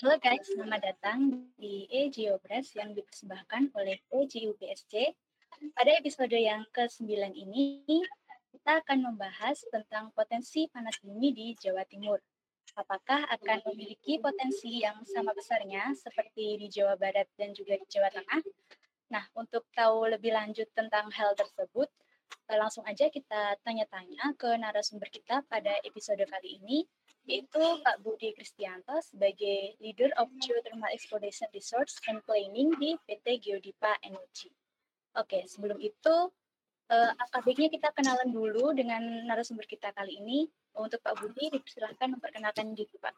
Halo 0.00 0.16
guys, 0.16 0.48
selamat 0.48 0.80
datang 0.80 1.44
di 1.60 1.84
EGOBRAS 1.92 2.72
yang 2.72 2.96
dipersembahkan 2.96 3.68
oleh 3.76 4.00
EGUPSC. 4.08 5.12
Pada 5.76 5.92
episode 5.92 6.32
yang 6.32 6.64
ke-9 6.72 7.04
ini, 7.36 7.84
kita 8.48 8.80
akan 8.80 9.12
membahas 9.12 9.60
tentang 9.68 10.08
potensi 10.16 10.72
panas 10.72 10.96
bumi 11.04 11.36
di 11.36 11.46
Jawa 11.52 11.84
Timur. 11.84 12.16
Apakah 12.80 13.28
akan 13.28 13.60
memiliki 13.68 14.16
potensi 14.16 14.80
yang 14.80 15.04
sama 15.04 15.36
besarnya 15.36 15.92
seperti 15.92 16.56
di 16.56 16.72
Jawa 16.72 16.96
Barat 16.96 17.28
dan 17.36 17.52
juga 17.52 17.76
di 17.76 17.84
Jawa 17.84 18.08
Tengah? 18.08 18.40
Nah, 19.12 19.28
untuk 19.36 19.68
tahu 19.76 20.16
lebih 20.16 20.32
lanjut 20.32 20.72
tentang 20.72 21.12
hal 21.12 21.36
tersebut, 21.36 21.92
langsung 22.58 22.82
aja 22.86 23.06
kita 23.06 23.58
tanya-tanya 23.62 24.34
ke 24.34 24.50
narasumber 24.58 25.06
kita 25.12 25.44
pada 25.46 25.70
episode 25.86 26.22
kali 26.26 26.58
ini, 26.62 26.82
yaitu 27.28 27.62
Pak 27.84 28.02
Budi 28.02 28.34
Kristianto 28.34 28.98
sebagai 29.04 29.76
Leader 29.78 30.10
of 30.18 30.26
Geothermal 30.42 30.90
Exploration 30.90 31.46
Research 31.54 31.94
and 32.10 32.24
Planning 32.26 32.74
di 32.80 32.98
PT 33.06 33.38
Geodipa 33.38 33.94
Energy. 34.02 34.50
Oke, 35.18 35.46
sebelum 35.46 35.78
itu 35.78 36.30
uh, 36.90 37.12
baiknya 37.42 37.70
kita 37.70 37.94
kenalan 37.94 38.30
dulu 38.30 38.74
dengan 38.74 39.02
narasumber 39.26 39.66
kita 39.66 39.94
kali 39.94 40.18
ini. 40.18 40.50
Untuk 40.70 41.02
Pak 41.02 41.18
Budi, 41.18 41.50
silahkan 41.66 42.14
memperkenalkan 42.14 42.78
diri, 42.78 42.94
Pak. 43.02 43.10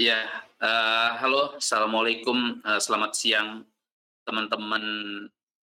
Ya, 0.00 0.24
uh, 0.64 1.20
halo, 1.20 1.60
assalamualaikum, 1.60 2.64
uh, 2.64 2.80
selamat 2.80 3.12
siang 3.12 3.68
teman-teman 4.24 4.84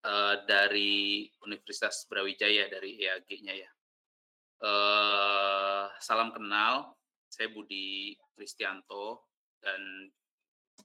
uh, 0.08 0.36
dari 0.48 1.28
Universitas 1.44 2.08
Brawijaya 2.08 2.72
dari 2.72 2.96
EAG-nya 3.04 3.54
ya. 3.54 3.72
Uh, 4.58 5.86
salam 6.02 6.34
kenal, 6.34 6.98
saya 7.30 7.52
Budi 7.54 8.18
Kristianto 8.34 9.30
dan 9.62 10.10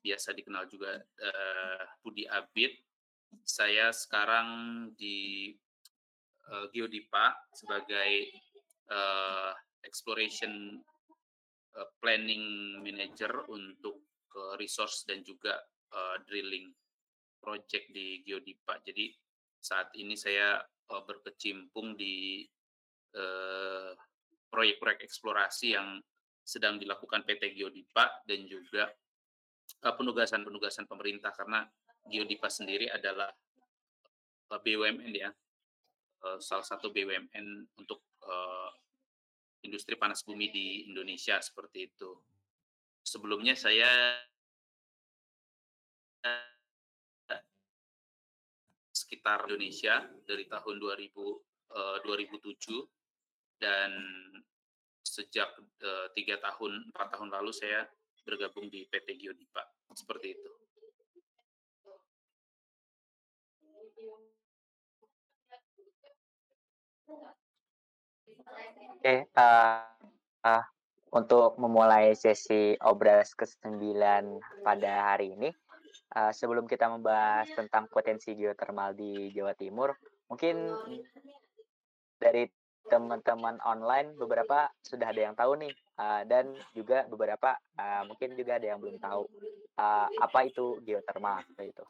biasa 0.03 0.35
dikenal 0.35 0.69
juga 0.69 0.99
uh, 1.01 1.83
Budi 2.03 2.27
Abid. 2.29 2.75
Saya 3.47 3.95
sekarang 3.95 4.49
di 4.99 5.49
uh, 6.53 6.69
Geodipa 6.69 7.33
sebagai 7.57 8.29
uh, 8.93 9.57
exploration 9.89 10.77
uh, 11.81 11.89
planning 11.97 12.77
manager 12.85 13.49
untuk 13.49 14.05
uh, 14.37 14.55
resource 14.61 15.09
dan 15.09 15.25
juga 15.25 15.57
uh, 15.97 16.21
drilling 16.29 16.69
project 17.43 17.91
di 17.91 18.23
Geodipa. 18.23 18.79
Jadi 18.87 19.11
saat 19.59 19.91
ini 19.99 20.15
saya 20.15 20.63
uh, 20.63 21.03
berkecimpung 21.03 21.99
di 21.99 22.47
Eh, 23.13 23.93
proyek-proyek 24.49 25.05
eksplorasi 25.05 25.77
yang 25.77 26.01
sedang 26.45 26.81
dilakukan 26.81 27.25
PT 27.29 27.53
Geodipa 27.57 28.09
dan 28.25 28.49
juga 28.49 28.89
eh, 29.85 29.95
penugasan-penugasan 29.97 30.89
pemerintah 30.89 31.29
karena 31.37 31.69
Geodipa 32.09 32.49
sendiri 32.49 32.89
adalah 32.89 33.29
eh, 34.49 34.61
BUMN 34.65 35.13
ya 35.13 35.29
salah 36.39 36.63
satu 36.63 36.95
BUMN 36.95 37.67
untuk 37.83 38.07
industri 39.67 39.99
panas 39.99 40.23
bumi 40.23 40.55
di 40.55 40.87
Indonesia 40.87 41.43
seperti 41.43 41.91
itu. 41.91 42.15
Sebelumnya 43.03 43.59
saya 43.59 43.91
sekitar 49.13 49.45
Indonesia 49.45 50.09
dari 50.25 50.49
tahun 50.49 50.81
2000 50.81 51.13
2007 52.01 52.81
dan 53.61 53.93
sejak 55.05 55.53
uh, 55.85 56.09
tiga 56.17 56.41
tahun 56.41 56.89
empat 56.89 57.13
tahun 57.13 57.29
lalu 57.29 57.53
saya 57.53 57.85
bergabung 58.25 58.73
di 58.73 58.89
PT 58.89 59.21
Geodipa 59.21 59.69
seperti 59.93 60.33
itu. 60.33 60.53
Oke, 68.97 69.29
uh, 69.37 69.85
uh, 70.49 70.65
untuk 71.13 71.61
memulai 71.61 72.17
sesi 72.17 72.73
obras 72.81 73.37
ke-9 73.37 73.77
pada 74.65 75.13
hari 75.13 75.37
ini, 75.37 75.53
uh, 76.17 76.33
sebelum 76.33 76.69
kita 76.69 76.89
membahas 76.89 77.49
tentang 77.53 77.89
potensi 77.89 78.37
geotermal 78.37 78.93
di 78.97 79.33
Jawa 79.33 79.57
Timur, 79.57 79.93
mungkin 80.29 80.73
dari 82.21 82.47
teman-teman 82.87 83.63
online 83.63 84.15
beberapa 84.19 84.67
sudah 84.83 85.15
ada 85.15 85.21
yang 85.31 85.35
tahu 85.39 85.55
nih 85.55 85.73
uh, 86.03 86.23
dan 86.27 86.51
juga 86.75 87.07
beberapa 87.07 87.55
uh, 87.79 88.03
mungkin 88.11 88.35
juga 88.35 88.59
ada 88.59 88.75
yang 88.75 88.83
belum 88.83 88.99
tahu 88.99 89.23
uh, 89.79 90.09
apa 90.11 90.39
itu 90.47 90.83
geotermal 90.83 91.43
itu. 91.63 91.85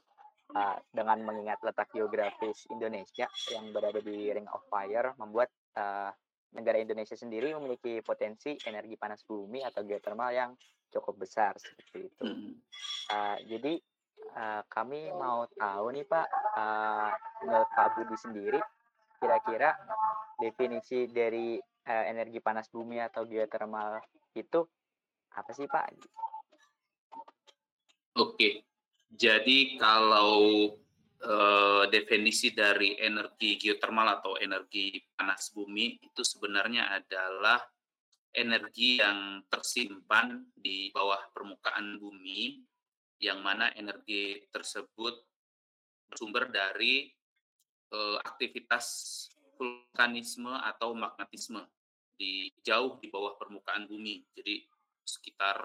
Uh, 0.52 0.76
dengan 0.92 1.16
mengingat 1.24 1.64
letak 1.64 1.88
geografis 1.96 2.68
Indonesia 2.68 3.24
yang 3.48 3.72
berada 3.72 4.04
di 4.04 4.28
Ring 4.28 4.44
of 4.52 4.60
Fire 4.68 5.16
membuat 5.16 5.48
uh, 5.80 6.12
negara 6.52 6.76
Indonesia 6.76 7.16
sendiri 7.16 7.56
memiliki 7.56 8.04
potensi 8.04 8.60
energi 8.68 9.00
panas 9.00 9.24
bumi 9.24 9.64
atau 9.64 9.80
geotermal 9.80 10.28
yang 10.28 10.52
cukup 10.92 11.24
besar 11.24 11.56
seperti 11.56 12.12
itu. 12.12 12.24
Uh, 13.08 13.40
jadi 13.48 13.80
uh, 14.36 14.62
kami 14.68 15.12
mau 15.12 15.46
tahu 15.56 15.92
nih 15.92 16.06
Pak, 16.08 16.28
uh, 16.56 17.10
menurut 17.44 17.70
Pak 17.72 17.88
Budi 17.96 18.16
sendiri 18.18 18.60
kira-kira 19.22 19.78
definisi 20.40 21.06
dari 21.06 21.54
uh, 21.86 22.04
energi 22.10 22.42
panas 22.42 22.66
bumi 22.72 22.98
atau 22.98 23.22
geothermal 23.22 24.02
itu 24.34 24.66
apa 25.32 25.50
sih 25.54 25.70
Pak? 25.70 25.86
Oke, 28.18 28.66
jadi 29.08 29.80
kalau 29.80 30.68
uh, 31.24 31.84
definisi 31.88 32.52
dari 32.52 32.98
energi 33.00 33.56
geothermal 33.56 34.20
atau 34.20 34.36
energi 34.36 35.00
panas 35.16 35.48
bumi 35.54 36.02
itu 36.02 36.20
sebenarnya 36.20 36.92
adalah 36.92 37.62
energi 38.32 39.00
yang 39.00 39.44
tersimpan 39.48 40.40
di 40.56 40.88
bawah 40.92 41.20
permukaan 41.32 42.00
bumi, 42.00 42.64
yang 43.22 43.38
mana 43.38 43.70
energi 43.78 44.42
tersebut 44.50 45.14
bersumber 46.10 46.50
dari 46.50 47.06
uh, 47.94 48.18
aktivitas 48.18 48.84
vulkanisme 49.54 50.50
atau 50.50 50.90
magnetisme 50.98 51.62
di 52.18 52.50
jauh 52.66 52.98
di 52.98 53.06
bawah 53.06 53.38
permukaan 53.38 53.86
bumi. 53.86 54.26
Jadi 54.34 54.66
sekitar 55.06 55.58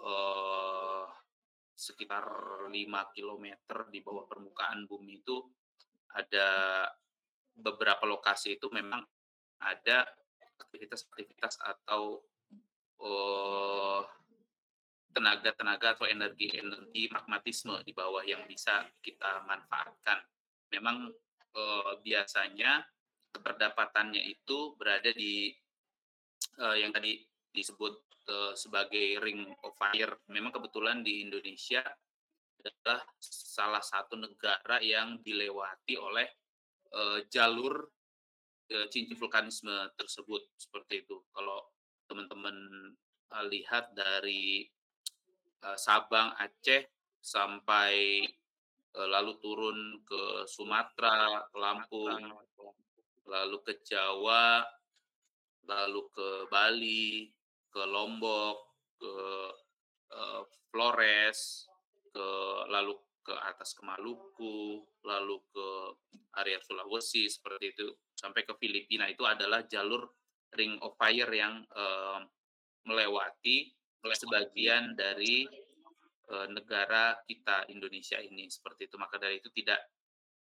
uh, 0.00 1.04
sekitar 1.76 2.24
5 2.72 2.72
km 3.12 3.46
di 3.92 4.00
bawah 4.00 4.24
permukaan 4.24 4.88
bumi 4.88 5.20
itu 5.20 5.36
ada 6.16 6.48
beberapa 7.52 8.08
lokasi 8.08 8.56
itu 8.56 8.72
memang 8.72 9.04
ada 9.60 10.08
aktivitas-aktivitas 10.56 11.60
atau 11.60 12.24
uh, 13.04 14.00
tenaga-tenaga 15.16 15.96
atau 15.96 16.04
energi-energi 16.04 17.08
magnetisme 17.08 17.80
di 17.80 17.96
bawah 17.96 18.20
yang 18.20 18.44
bisa 18.44 18.84
kita 19.00 19.48
manfaatkan. 19.48 20.20
Memang 20.76 21.08
uh, 21.56 21.92
biasanya 22.04 22.84
keterdapatannya 23.32 24.20
itu 24.28 24.76
berada 24.76 25.08
di 25.16 25.56
uh, 26.60 26.76
yang 26.76 26.92
tadi 26.92 27.24
disebut 27.48 27.96
uh, 28.28 28.52
sebagai 28.52 29.16
ring 29.24 29.48
of 29.64 29.72
fire. 29.80 30.20
Memang 30.28 30.52
kebetulan 30.52 31.00
di 31.00 31.24
Indonesia 31.24 31.80
adalah 32.60 33.00
salah 33.24 33.80
satu 33.80 34.20
negara 34.20 34.84
yang 34.84 35.24
dilewati 35.24 35.96
oleh 35.96 36.28
uh, 36.92 37.24
jalur 37.32 37.88
uh, 38.68 38.86
cincin 38.92 39.16
vulkanisme 39.16 39.72
tersebut 39.96 40.44
seperti 40.60 41.08
itu. 41.08 41.16
Kalau 41.32 41.72
teman-teman 42.04 42.56
uh, 43.32 43.44
lihat 43.48 43.96
dari 43.96 44.68
uh, 45.62 45.78
Sabang, 45.78 46.34
Aceh 46.36 46.84
sampai 47.22 48.22
lalu 48.96 49.36
turun 49.44 50.00
ke 50.08 50.48
Sumatera, 50.48 51.44
ke 51.52 51.56
Lampung, 51.60 52.32
lalu 53.28 53.56
ke 53.60 53.84
Jawa, 53.84 54.64
lalu 55.68 56.00
ke 56.16 56.28
Bali, 56.48 57.28
ke 57.68 57.82
Lombok, 57.84 58.56
ke 58.96 59.14
uh, 60.16 60.40
Flores, 60.72 61.68
ke 62.08 62.26
lalu 62.72 62.96
ke 63.20 63.34
atas 63.34 63.74
ke 63.74 63.82
Maluku, 63.82 64.86
lalu 65.04 65.36
ke 65.50 65.68
area 66.40 66.62
Sulawesi 66.62 67.26
seperti 67.26 67.74
itu 67.74 67.86
sampai 68.14 68.46
ke 68.46 68.54
Filipina. 68.56 69.10
Itu 69.10 69.26
adalah 69.26 69.66
jalur 69.66 70.06
Ring 70.54 70.78
of 70.80 70.94
Fire 70.94 71.32
yang 71.34 71.66
uh, 71.74 72.22
melewati 72.86 73.74
sebagian 74.14 74.94
dari 74.94 75.48
uh, 76.30 76.46
negara 76.52 77.18
kita 77.26 77.66
Indonesia 77.72 78.20
ini 78.20 78.46
seperti 78.46 78.86
itu. 78.86 78.96
Maka 79.00 79.18
dari 79.18 79.40
itu 79.40 79.50
tidak 79.50 79.80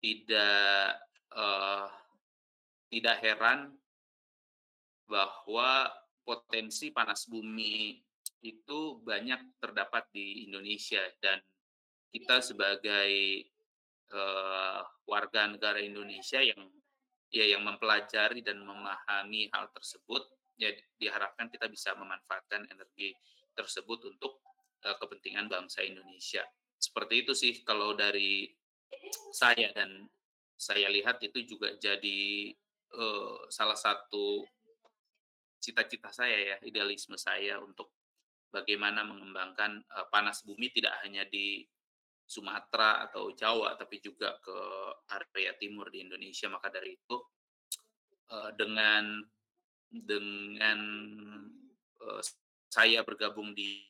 tidak 0.02 1.00
uh, 1.32 1.88
tidak 2.92 3.16
heran 3.22 3.72
bahwa 5.06 5.88
potensi 6.26 6.90
panas 6.90 7.30
bumi 7.30 8.02
itu 8.42 9.00
banyak 9.00 9.62
terdapat 9.62 10.10
di 10.10 10.44
Indonesia. 10.50 11.02
Dan 11.22 11.38
kita 12.10 12.42
sebagai 12.42 13.12
uh, 14.12 14.82
warga 15.06 15.46
negara 15.50 15.78
Indonesia 15.78 16.42
yang 16.42 16.66
ya 17.30 17.46
yang 17.46 17.62
mempelajari 17.66 18.40
dan 18.42 18.62
memahami 18.62 19.50
hal 19.50 19.66
tersebut 19.74 20.22
ya 20.56 20.72
diharapkan 20.96 21.50
kita 21.52 21.68
bisa 21.68 21.92
memanfaatkan 21.92 22.64
energi 22.70 23.12
tersebut 23.56 24.04
untuk 24.12 24.44
uh, 24.84 24.96
kepentingan 25.00 25.48
bangsa 25.48 25.80
Indonesia. 25.80 26.44
Seperti 26.76 27.24
itu 27.24 27.32
sih 27.32 27.64
kalau 27.64 27.96
dari 27.96 28.52
saya 29.32 29.72
dan 29.72 30.04
saya 30.56 30.92
lihat 30.92 31.20
itu 31.24 31.42
juga 31.44 31.72
jadi 31.80 32.52
uh, 32.92 33.48
salah 33.48 33.76
satu 33.76 34.44
cita-cita 35.56 36.12
saya 36.12 36.54
ya, 36.54 36.56
idealisme 36.68 37.16
saya 37.16 37.58
untuk 37.58 37.96
bagaimana 38.52 39.02
mengembangkan 39.02 39.82
uh, 39.96 40.06
panas 40.12 40.44
bumi 40.44 40.68
tidak 40.70 41.00
hanya 41.02 41.24
di 41.24 41.64
Sumatera 42.26 43.06
atau 43.06 43.30
Jawa, 43.32 43.78
tapi 43.78 44.02
juga 44.02 44.34
ke 44.42 44.58
area 45.14 45.54
timur 45.62 45.86
di 45.94 46.02
Indonesia. 46.02 46.50
Maka 46.50 46.74
dari 46.74 46.98
itu, 46.98 47.22
dengan 48.58 49.22
dengan 49.86 50.78
saya 52.76 53.00
bergabung 53.00 53.56
di, 53.56 53.80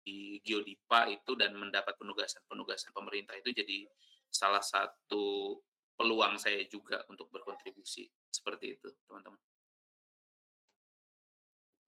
di 0.00 0.40
Geodipa 0.40 1.04
itu 1.12 1.36
dan 1.36 1.52
mendapat 1.52 1.92
penugasan-penugasan 2.00 2.96
pemerintah 2.96 3.36
itu 3.36 3.52
jadi 3.52 3.84
salah 4.32 4.64
satu 4.64 5.60
peluang 5.92 6.40
saya 6.40 6.64
juga 6.64 7.04
untuk 7.12 7.28
berkontribusi 7.28 8.08
seperti 8.32 8.80
itu, 8.80 8.88
teman-teman. 9.04 9.36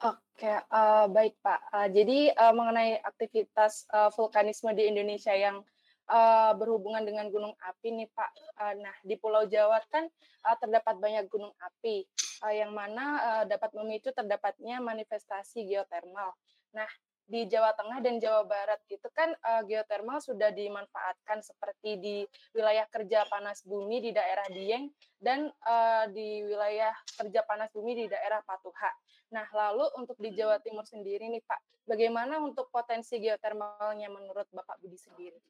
Oke, 0.05 0.52
uh, 0.69 1.08
baik 1.08 1.41
Pak. 1.41 1.61
Uh, 1.73 1.88
jadi 1.88 2.37
uh, 2.37 2.52
mengenai 2.52 3.00
aktivitas 3.00 3.88
uh, 3.88 4.12
vulkanisme 4.12 4.69
di 4.76 4.85
Indonesia 4.85 5.32
yang 5.32 5.64
uh, 6.09 6.53
berhubungan 6.56 7.05
dengan 7.05 7.29
gunung 7.31 7.55
api 7.61 7.89
nih 7.95 8.09
Pak. 8.12 8.31
Uh, 8.59 8.75
nah 8.81 8.95
di 9.05 9.15
Pulau 9.17 9.45
Jawa 9.49 9.81
kan 9.89 10.09
uh, 10.45 10.56
terdapat 10.59 10.99
banyak 11.01 11.25
gunung 11.29 11.53
api 11.61 12.05
uh, 12.45 12.55
yang 12.55 12.73
mana 12.73 13.05
uh, 13.21 13.45
dapat 13.45 13.73
memicu 13.77 14.11
terdapatnya 14.12 14.81
manifestasi 14.81 15.65
geotermal. 15.69 16.33
Nah 16.75 16.89
di 17.25 17.49
Jawa 17.49 17.73
Tengah 17.73 18.05
dan 18.05 18.21
Jawa 18.21 18.45
Barat 18.45 18.81
itu 18.93 19.09
kan 19.17 19.33
uh, 19.33 19.65
geotermal 19.65 20.21
sudah 20.21 20.53
dimanfaatkan 20.53 21.41
seperti 21.41 21.97
di 21.97 22.17
wilayah 22.53 22.85
kerja 22.93 23.25
panas 23.33 23.65
bumi 23.65 24.05
di 24.05 24.11
daerah 24.12 24.45
Dieng 24.53 24.93
dan 25.17 25.49
uh, 25.65 26.05
di 26.12 26.45
wilayah 26.45 26.93
kerja 27.17 27.41
panas 27.49 27.73
bumi 27.73 28.05
di 28.05 28.06
daerah 28.12 28.45
Patuha. 28.45 28.93
Nah, 29.33 29.49
lalu 29.56 29.89
untuk 29.97 30.21
di 30.21 30.37
Jawa 30.37 30.61
Timur 30.61 30.85
sendiri 30.85 31.27
nih 31.33 31.41
Pak, 31.49 31.89
bagaimana 31.89 32.45
untuk 32.45 32.69
potensi 32.69 33.17
geotermalnya 33.17 34.12
menurut 34.12 34.47
Bapak 34.53 34.77
Budi 34.85 35.01
sendiri? 35.01 35.41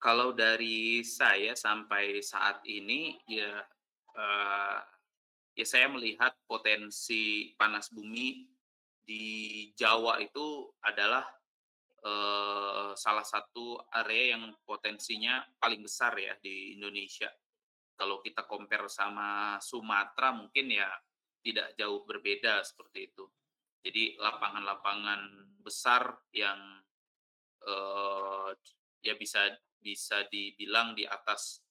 Kalau 0.00 0.32
dari 0.32 1.04
saya 1.04 1.52
sampai 1.52 2.24
saat 2.24 2.64
ini 2.64 3.20
ya 3.28 3.60
uh, 4.16 4.80
ya 5.52 5.66
saya 5.68 5.92
melihat 5.92 6.32
potensi 6.48 7.52
panas 7.60 7.92
bumi 7.92 8.48
di 9.04 9.24
Jawa 9.76 10.16
itu 10.24 10.72
adalah 10.80 11.28
uh, 12.00 12.96
salah 12.96 13.26
satu 13.28 13.76
area 13.92 14.40
yang 14.40 14.56
potensinya 14.64 15.44
paling 15.60 15.84
besar 15.84 16.16
ya 16.16 16.32
di 16.40 16.80
Indonesia. 16.80 17.28
Kalau 17.92 18.24
kita 18.24 18.48
compare 18.48 18.88
sama 18.88 19.60
Sumatera 19.60 20.32
mungkin 20.32 20.72
ya 20.72 20.88
tidak 21.44 21.76
jauh 21.76 22.08
berbeda 22.08 22.64
seperti 22.64 23.12
itu. 23.12 23.28
Jadi 23.84 24.16
lapangan-lapangan 24.16 25.20
besar 25.60 26.24
yang 26.32 26.80
uh, 27.68 28.48
ya 29.04 29.12
bisa 29.16 29.44
bisa 29.80 30.24
dibilang 30.28 30.92
di 30.92 31.08
atas 31.08 31.64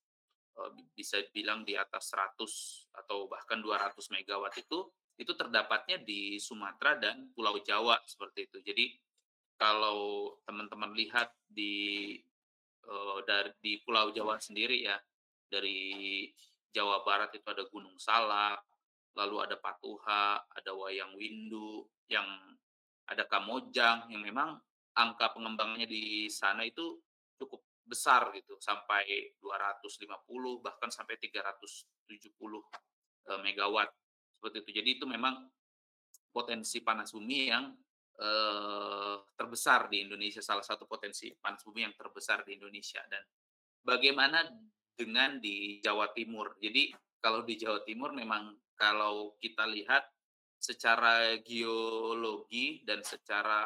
uh, 0.58 0.74
bisa 0.94 1.22
dibilang 1.30 1.64
di 1.64 1.78
atas 1.78 2.12
100 2.14 3.06
atau 3.06 3.30
bahkan 3.30 3.62
200 3.62 3.96
megawatt 4.14 4.58
itu 4.60 4.90
itu 5.20 5.32
terdapatnya 5.36 6.00
di 6.00 6.40
Sumatera 6.40 6.96
dan 6.96 7.28
Pulau 7.36 7.60
Jawa 7.60 8.00
seperti 8.08 8.48
itu. 8.48 8.58
Jadi 8.64 8.86
kalau 9.60 10.40
teman-teman 10.48 10.96
lihat 10.96 11.36
di 11.44 12.16
uh, 12.88 13.20
dari 13.28 13.52
di 13.60 13.84
Pulau 13.84 14.16
Jawa 14.16 14.40
sendiri 14.40 14.88
ya 14.88 14.96
dari 15.52 16.24
Jawa 16.72 17.02
Barat 17.04 17.34
itu 17.36 17.44
ada 17.50 17.66
Gunung 17.68 17.98
Salak, 17.98 18.62
lalu 19.18 19.44
ada 19.44 19.58
Patuha, 19.58 20.46
ada 20.48 20.72
Wayang 20.72 21.18
Windu, 21.18 21.84
yang 22.08 22.26
ada 23.10 23.26
Kamojang 23.26 24.08
yang 24.14 24.22
memang 24.22 24.62
angka 24.94 25.34
pengembangannya 25.34 25.90
di 25.90 26.30
sana 26.30 26.62
itu 26.66 27.02
cukup 27.42 27.66
besar 27.90 28.30
gitu 28.38 28.62
sampai 28.62 29.34
250 29.42 30.06
bahkan 30.62 30.94
sampai 30.94 31.18
370 31.18 31.90
eh, 32.14 33.40
megawatt 33.42 33.90
seperti 34.38 34.58
itu. 34.62 34.72
Jadi 34.78 34.90
itu 35.02 35.06
memang 35.10 35.50
potensi 36.30 36.86
panas 36.86 37.10
bumi 37.10 37.50
yang 37.50 37.74
eh, 38.22 39.16
terbesar 39.34 39.90
di 39.90 40.06
Indonesia 40.06 40.46
salah 40.46 40.64
satu 40.64 40.86
potensi 40.86 41.34
panas 41.34 41.66
bumi 41.66 41.90
yang 41.90 41.98
terbesar 41.98 42.46
di 42.46 42.56
Indonesia 42.62 43.02
dan 43.10 43.26
bagaimana 43.82 44.46
dengan 44.94 45.42
di 45.42 45.82
Jawa 45.82 46.14
Timur. 46.14 46.62
Jadi 46.62 46.94
kalau 47.18 47.42
di 47.42 47.58
Jawa 47.58 47.82
Timur 47.82 48.14
memang 48.14 48.54
kalau 48.78 49.36
kita 49.42 49.68
lihat 49.68 50.08
secara 50.60 51.40
geologi 51.40 52.84
dan 52.84 53.00
secara 53.00 53.64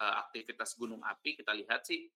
uh, 0.00 0.14
aktivitas 0.24 0.72
gunung 0.80 1.04
api 1.04 1.36
kita 1.36 1.52
lihat 1.52 1.84
sih 1.84 2.08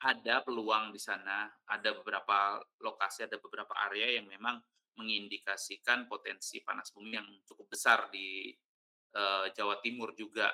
ada 0.00 0.40
peluang 0.40 0.96
di 0.96 1.00
sana, 1.00 1.44
ada 1.68 1.92
beberapa 1.92 2.56
lokasi, 2.80 3.28
ada 3.28 3.36
beberapa 3.36 3.76
area 3.84 4.16
yang 4.16 4.32
memang 4.32 4.56
mengindikasikan 4.96 6.08
potensi 6.08 6.64
panas 6.64 6.88
bumi 6.92 7.20
yang 7.20 7.28
cukup 7.44 7.68
besar 7.68 8.08
di 8.08 8.48
uh, 9.16 9.52
Jawa 9.52 9.76
Timur 9.84 10.16
juga 10.16 10.48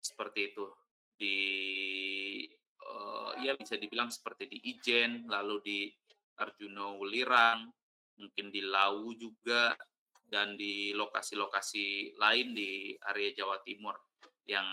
seperti 0.00 0.52
itu. 0.52 0.64
Di 1.18 1.36
uh, 2.80 3.36
ya 3.44 3.52
bisa 3.60 3.76
dibilang 3.76 4.08
seperti 4.08 4.48
di 4.48 4.58
Ijen, 4.72 5.28
lalu 5.28 5.56
di 5.60 5.78
Arjuna 6.40 6.96
Welirang, 6.96 7.68
mungkin 8.16 8.48
di 8.48 8.64
Lau 8.64 9.12
juga 9.12 9.76
dan 10.24 10.56
di 10.56 10.96
lokasi-lokasi 10.96 12.16
lain 12.16 12.56
di 12.56 12.96
area 13.04 13.36
Jawa 13.36 13.60
Timur. 13.60 14.00
Yang 14.48 14.68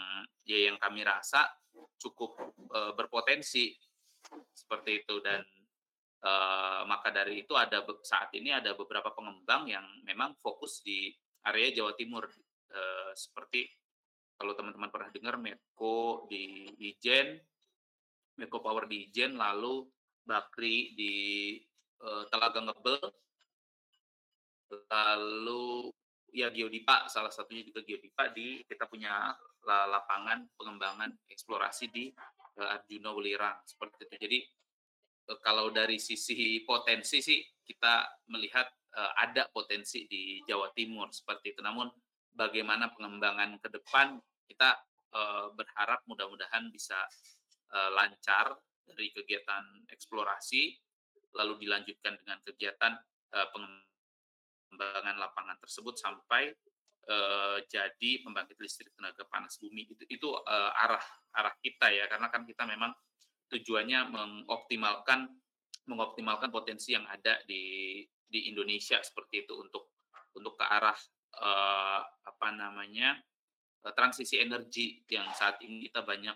ya 0.48 0.72
yang 0.72 0.80
kami 0.80 1.04
rasa 1.04 1.52
cukup 2.00 2.40
uh, 2.72 2.96
berpotensi 2.96 3.76
seperti 4.54 5.06
itu 5.06 5.22
dan 5.22 5.42
uh, 6.26 6.82
maka 6.90 7.14
dari 7.14 7.46
itu 7.46 7.54
ada 7.54 7.86
saat 8.02 8.34
ini 8.34 8.52
ada 8.54 8.74
beberapa 8.74 9.14
pengembang 9.14 9.70
yang 9.70 9.86
memang 10.04 10.34
fokus 10.42 10.82
di 10.82 11.14
area 11.46 11.72
Jawa 11.74 11.94
Timur 11.94 12.26
uh, 12.74 13.12
seperti 13.14 13.70
kalau 14.36 14.52
teman-teman 14.52 14.92
pernah 14.92 15.10
dengar 15.16 15.40
Medco 15.40 16.28
di 16.28 16.68
Ijen, 16.76 17.40
Medco 18.36 18.60
Power 18.60 18.84
di 18.84 19.08
Ijen, 19.08 19.40
lalu 19.40 19.88
Bakri 20.28 20.92
di 20.92 21.14
uh, 22.04 22.28
Telaga 22.28 22.60
Ngebel, 22.60 23.00
lalu 24.92 25.88
ya 26.36 26.52
Geodipa 26.52 27.08
salah 27.08 27.32
satunya 27.32 27.64
juga 27.64 27.80
Geodipa 27.88 28.28
di 28.36 28.60
kita 28.68 28.92
punya 28.92 29.32
lapangan 29.66 30.46
pengembangan 30.60 31.10
eksplorasi 31.32 31.90
di 31.90 32.12
Arjuna 32.60 33.12
Welirang 33.12 33.60
seperti 33.68 34.08
itu. 34.08 34.16
Jadi 34.16 34.40
eh, 35.32 35.40
kalau 35.44 35.72
dari 35.72 36.00
sisi 36.00 36.64
potensi 36.64 37.20
sih 37.20 37.42
kita 37.66 38.22
melihat 38.30 38.70
uh, 38.94 39.18
ada 39.18 39.50
potensi 39.50 40.06
di 40.06 40.38
Jawa 40.46 40.70
Timur 40.78 41.10
seperti 41.10 41.58
itu. 41.58 41.66
Namun 41.66 41.90
bagaimana 42.30 42.94
pengembangan 42.94 43.58
ke 43.58 43.74
depan 43.74 44.22
kita 44.46 44.78
uh, 45.18 45.50
berharap 45.58 46.06
mudah-mudahan 46.06 46.70
bisa 46.70 46.98
lancar 47.76 48.56
dari 48.88 49.12
kegiatan 49.12 49.84
eksplorasi 49.92 50.80
lalu 51.36 51.68
dilanjutkan 51.68 52.16
dengan 52.24 52.40
kegiatan 52.40 52.94
pengembangan 53.52 55.20
lapangan 55.20 55.60
tersebut 55.60 56.00
sampai 56.00 56.56
uh, 57.10 57.58
jadi 57.66 58.12
pembangkit 58.26 58.58
listrik 58.60 58.94
tenaga 58.94 59.26
panas 59.30 59.58
bumi. 59.62 59.90
Itu 59.90 60.04
itu 60.10 60.30
uh, 60.34 60.72
arah 60.74 61.04
arah 61.36 61.56
kita 61.62 61.92
ya 61.94 62.06
karena 62.10 62.28
kan 62.30 62.46
kita 62.46 62.64
memang 62.66 62.92
tujuannya 63.50 64.10
mengoptimalkan 64.10 65.30
mengoptimalkan 65.86 66.50
potensi 66.50 66.98
yang 66.98 67.06
ada 67.06 67.38
di 67.46 68.02
di 68.26 68.50
Indonesia 68.50 68.98
seperti 69.02 69.46
itu 69.46 69.54
untuk 69.54 69.94
untuk 70.34 70.58
ke 70.58 70.66
arah 70.66 70.98
uh, 71.40 72.02
apa 72.02 72.48
namanya 72.52 73.22
transisi 73.94 74.42
energi 74.42 75.06
yang 75.14 75.30
saat 75.38 75.62
ini 75.62 75.86
kita 75.86 76.02
banyak 76.02 76.34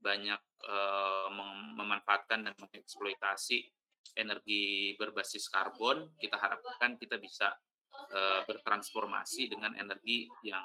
banyak 0.00 0.40
uh, 0.64 1.28
mem 1.28 1.76
memanfaatkan 1.76 2.48
dan 2.48 2.54
mengeksploitasi 2.56 3.58
energi 4.16 4.94
berbasis 4.96 5.50
karbon. 5.52 6.14
Kita 6.16 6.40
harapkan 6.40 6.96
kita 6.96 7.20
bisa 7.20 7.52
uh, 8.12 8.40
bertransformasi 8.46 9.52
dengan 9.52 9.72
energi 9.76 10.28
yang 10.42 10.64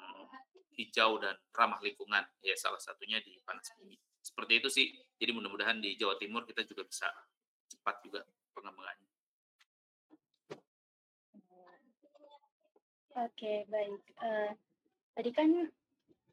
hijau 0.76 1.20
dan 1.20 1.36
ramah 1.52 1.80
lingkungan. 1.84 2.24
Ya 2.42 2.56
salah 2.56 2.80
satunya 2.80 3.20
di 3.22 3.38
panas 3.44 3.68
bumi. 3.78 3.96
Seperti 4.22 4.54
itu 4.62 4.70
sih. 4.70 4.88
Jadi 5.18 5.32
mudah-mudahan 5.34 5.82
di 5.82 5.98
Jawa 5.98 6.16
Timur 6.18 6.46
kita 6.46 6.66
juga 6.66 6.86
bisa 6.88 7.08
cepat 7.70 8.02
juga 8.06 8.22
pengembangannya. 8.54 9.10
Oke, 13.12 13.68
baik. 13.68 14.02
Uh, 14.24 14.52
tadi 15.12 15.30
kan 15.36 15.68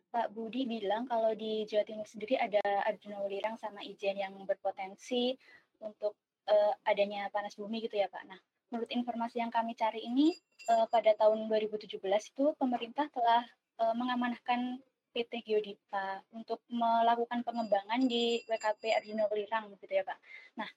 Pak 0.09 0.33
Budi 0.33 0.65
bilang 0.65 1.05
kalau 1.11 1.35
di 1.35 1.67
Jawa 1.67 1.85
Timur 1.85 2.07
sendiri 2.07 2.39
ada 2.39 2.63
Arjuna 2.87 3.19
Wulirang 3.21 3.59
sama 3.59 3.83
Ijen 3.83 4.17
yang 4.17 4.33
berpotensi 4.47 5.35
untuk 5.83 6.15
uh, 6.49 6.73
adanya 6.87 7.29
panas 7.35 7.59
bumi 7.59 7.83
gitu 7.83 7.99
ya 7.99 8.07
Pak. 8.09 8.25
Nah, 8.25 8.41
menurut 8.69 8.91
informasi 8.93 9.41
yang 9.41 9.53
kami 9.53 9.73
cari 9.73 10.05
ini 10.05 10.37
uh, 10.69 10.85
pada 10.93 11.17
tahun 11.17 11.49
2017 11.49 11.97
itu 12.05 12.45
pemerintah 12.61 13.09
telah 13.13 13.45
uh, 13.81 13.95
mengamanahkan 13.97 14.81
PT 15.17 15.43
Geodipa 15.43 16.21
untuk 16.37 16.61
melakukan 16.69 17.41
pengembangan 17.43 18.05
di 18.05 18.45
WKP 18.45 18.93
Arjuna 18.93 19.25
Wulirang 19.33 19.73
gitu 19.81 19.89
ya 19.89 20.05
Pak. 20.05 20.19
Nah, 20.61 20.69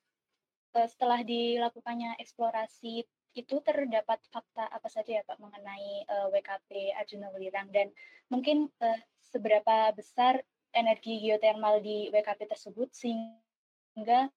uh, 0.80 0.88
setelah 0.88 1.20
dilakukannya 1.22 2.16
eksplorasi 2.24 3.04
itu 3.32 3.56
terdapat 3.64 4.20
fakta 4.28 4.68
apa 4.68 4.88
saja 4.92 5.20
ya 5.20 5.24
Pak 5.24 5.40
mengenai 5.40 6.04
uh, 6.08 6.28
WKP 6.32 6.96
Arjuna 6.96 7.32
Welirang 7.36 7.72
dan 7.72 7.92
mungkin 8.28 8.68
uh, 8.84 9.00
seberapa 9.20 9.92
besar 9.96 10.44
energi 10.72 11.20
geotermal 11.20 11.84
di 11.84 12.08
WKP 12.12 12.48
tersebut 12.48 12.92
sehingga 12.96 14.32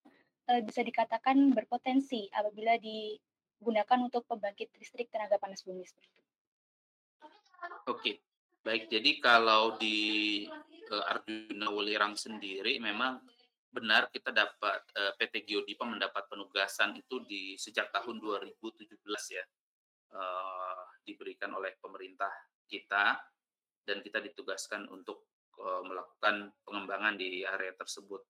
bisa 0.45 0.85
dikatakan 0.85 1.57
berpotensi 1.57 2.29
apabila 2.35 2.77
digunakan 3.65 3.97
untuk 4.05 4.29
pembangkit 4.29 4.77
listrik 4.77 5.09
tenaga 5.09 5.41
panas 5.41 5.65
bumi 5.65 5.89
seperti 5.89 6.21
itu. 6.21 6.33
Oke, 7.89 8.21
baik. 8.61 8.93
Jadi 8.93 9.25
kalau 9.25 9.81
di 9.81 10.45
uh, 10.93 11.05
Arjuna 11.17 11.73
Welirang 11.73 12.13
sendiri 12.13 12.77
memang 12.77 13.25
benar 13.75 14.07
kita 14.07 14.31
dapat 14.31 14.87
eh, 14.95 15.19
PT 15.19 15.51
Geodipa 15.51 15.83
mendapat 15.83 16.31
penugasan 16.31 16.95
itu 16.95 17.27
di 17.27 17.59
sejak 17.59 17.91
tahun 17.91 18.23
2017 18.23 18.87
ya 19.35 19.43
uh, 20.15 20.83
diberikan 21.03 21.51
oleh 21.59 21.75
pemerintah 21.83 22.31
kita 22.71 23.19
dan 23.83 23.99
kita 23.99 24.23
ditugaskan 24.23 24.87
untuk 24.95 25.27
melakukan 25.59 26.55
pengembangan 26.63 27.19
di 27.19 27.43
area 27.43 27.75
tersebut 27.75 28.23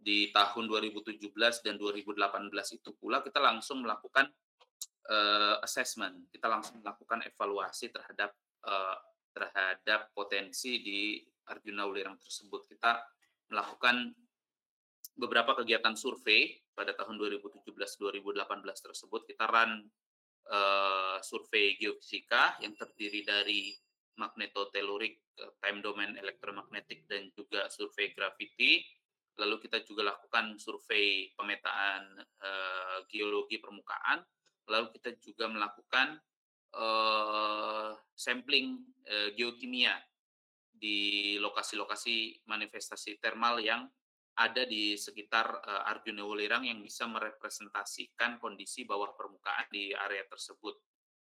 di 0.00 0.32
tahun 0.32 0.64
2017 0.64 1.20
dan 1.60 1.76
2018 1.76 2.48
itu 2.80 2.90
pula 2.96 3.20
kita 3.20 3.36
langsung 3.36 3.84
melakukan 3.84 4.32
uh, 5.12 5.60
assessment. 5.60 6.32
Kita 6.32 6.48
langsung 6.48 6.80
melakukan 6.80 7.20
evaluasi 7.28 7.92
terhadap 7.92 8.32
uh, 8.64 8.96
terhadap 9.30 10.10
potensi 10.16 10.80
di 10.80 11.20
Arjuna 11.52 11.84
Ulirang 11.86 12.16
tersebut. 12.16 12.66
Kita 12.66 12.96
melakukan 13.52 14.10
beberapa 15.20 15.52
kegiatan 15.60 15.94
survei 15.94 16.56
pada 16.72 16.96
tahun 16.96 17.20
2017-2018 17.20 18.40
tersebut. 18.80 19.20
Kita 19.28 19.44
run 19.44 19.84
uh, 20.48 21.18
survei 21.20 21.76
geofisika 21.76 22.56
yang 22.64 22.72
terdiri 22.72 23.20
dari 23.20 23.76
magnetotelurik, 24.16 25.32
time 25.64 25.80
domain 25.80 26.12
elektromagnetik 26.16 27.08
dan 27.08 27.32
juga 27.32 27.68
survei 27.72 28.12
gravity. 28.12 28.84
Lalu 29.38 29.56
kita 29.62 29.84
juga 29.86 30.14
lakukan 30.14 30.58
survei 30.58 31.30
pemetaan 31.36 32.18
uh, 32.18 32.98
geologi 33.06 33.62
permukaan. 33.62 34.24
Lalu 34.68 34.94
kita 34.98 35.16
juga 35.22 35.46
melakukan 35.46 36.18
uh, 36.76 37.92
sampling 38.14 38.80
uh, 39.06 39.30
geokimia 39.34 39.94
di 40.80 41.36
lokasi-lokasi 41.36 42.48
manifestasi 42.48 43.20
termal 43.20 43.60
yang 43.60 43.84
ada 44.40 44.64
di 44.64 44.96
sekitar 44.96 45.46
uh, 45.60 45.90
Arjuna 45.92 46.24
Wulirang 46.24 46.64
yang 46.64 46.80
bisa 46.80 47.04
merepresentasikan 47.04 48.40
kondisi 48.40 48.88
bawah 48.88 49.12
permukaan 49.12 49.68
di 49.68 49.92
area 49.92 50.24
tersebut. 50.24 50.80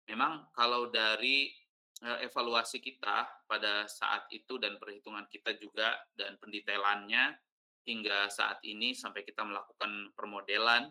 Memang 0.09 0.49
kalau 0.53 0.89
dari 0.89 1.53
uh, 2.01 2.17
evaluasi 2.25 2.81
kita 2.81 3.45
pada 3.45 3.85
saat 3.85 4.25
itu 4.33 4.57
dan 4.57 4.81
perhitungan 4.81 5.29
kita 5.29 5.53
juga 5.61 5.93
dan 6.17 6.41
pendetailannya 6.41 7.44
hingga 7.85 8.27
saat 8.33 8.59
ini 8.65 8.97
sampai 8.97 9.21
kita 9.21 9.45
melakukan 9.45 10.11
permodelan 10.17 10.89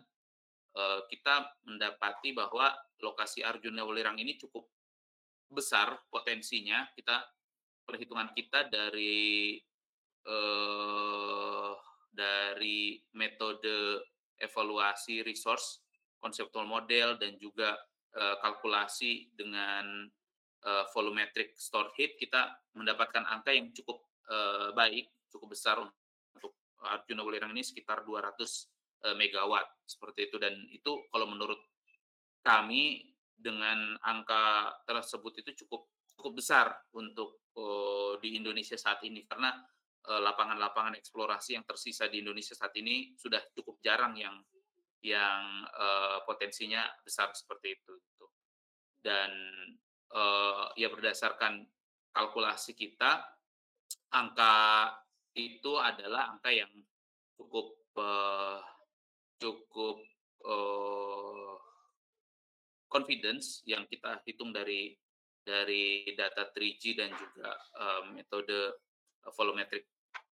uh, 0.75 1.01
kita 1.07 1.55
mendapati 1.67 2.35
bahwa 2.35 2.71
lokasi 2.99 3.41
Arjuna 3.41 3.87
Wulirang 3.87 4.19
ini 4.19 4.35
cukup 4.35 4.67
besar 5.49 5.95
potensinya. 6.11 6.87
Kita 6.93 7.23
perhitungan 7.85 8.35
kita 8.35 8.67
dari 8.67 9.55
uh, 10.27 11.73
dari 12.11 12.99
metode 13.15 14.03
evaluasi 14.39 15.23
resource, 15.23 15.83
konseptual 16.19 16.67
model, 16.67 17.19
dan 17.19 17.35
juga 17.39 17.75
uh, 18.15 18.35
kalkulasi 18.39 19.31
dengan 19.35 20.07
uh, 20.63 20.83
volumetric 20.91 21.55
stored 21.55 21.91
heat, 21.95 22.19
kita 22.19 22.51
mendapatkan 22.75 23.23
angka 23.23 23.51
yang 23.55 23.71
cukup 23.71 24.03
uh, 24.27 24.71
baik, 24.75 25.07
cukup 25.31 25.55
besar 25.55 25.79
Arjuna 26.83 27.23
Welirang 27.23 27.55
ini 27.55 27.63
sekitar 27.63 28.03
200 28.03 28.35
uh, 29.07 29.15
megawatt 29.15 29.67
seperti 29.87 30.27
itu 30.31 30.37
dan 30.41 30.53
itu 30.71 31.07
kalau 31.11 31.29
menurut 31.29 31.59
kami 32.45 33.13
dengan 33.35 33.97
angka 34.05 34.75
tersebut 34.85 35.43
itu 35.43 35.65
cukup 35.65 35.87
cukup 36.15 36.33
besar 36.39 36.71
untuk 36.95 37.43
uh, 37.59 38.15
di 38.19 38.39
Indonesia 38.39 38.79
saat 38.79 39.03
ini 39.03 39.27
karena 39.27 39.51
Eh, 40.05 40.21
lapangan-lapangan 40.21 40.93
eksplorasi 41.01 41.57
yang 41.57 41.65
tersisa 41.65 42.05
di 42.05 42.21
Indonesia 42.21 42.53
saat 42.53 42.77
ini 42.77 43.17
sudah 43.17 43.41
cukup 43.57 43.81
jarang 43.81 44.13
yang 44.13 44.37
yang 45.05 45.65
uh, 45.69 46.25
potensinya 46.25 46.81
besar 47.05 47.29
seperti 47.33 47.77
itu. 47.77 47.93
Gitu. 47.93 48.25
Dan 49.01 49.33
uh, 50.13 50.73
ya 50.77 50.89
berdasarkan 50.89 51.61
kalkulasi 52.09 52.73
kita, 52.73 53.21
angka 54.13 54.53
itu 55.35 55.71
adalah 55.75 56.31
angka 56.35 56.51
yang 56.51 56.71
cukup 57.35 57.75
uh, 57.99 58.63
cukup 59.35 59.99
uh, 60.47 61.55
confidence 62.87 63.59
yang 63.67 63.83
kita 63.91 64.23
hitung 64.23 64.55
dari 64.55 64.95
dari 65.45 66.07
data 66.15 66.49
3G 66.49 66.83
dan 66.97 67.11
juga 67.13 67.51
uh, 67.77 68.01
metode 68.15 68.81
volumetric 69.35 69.85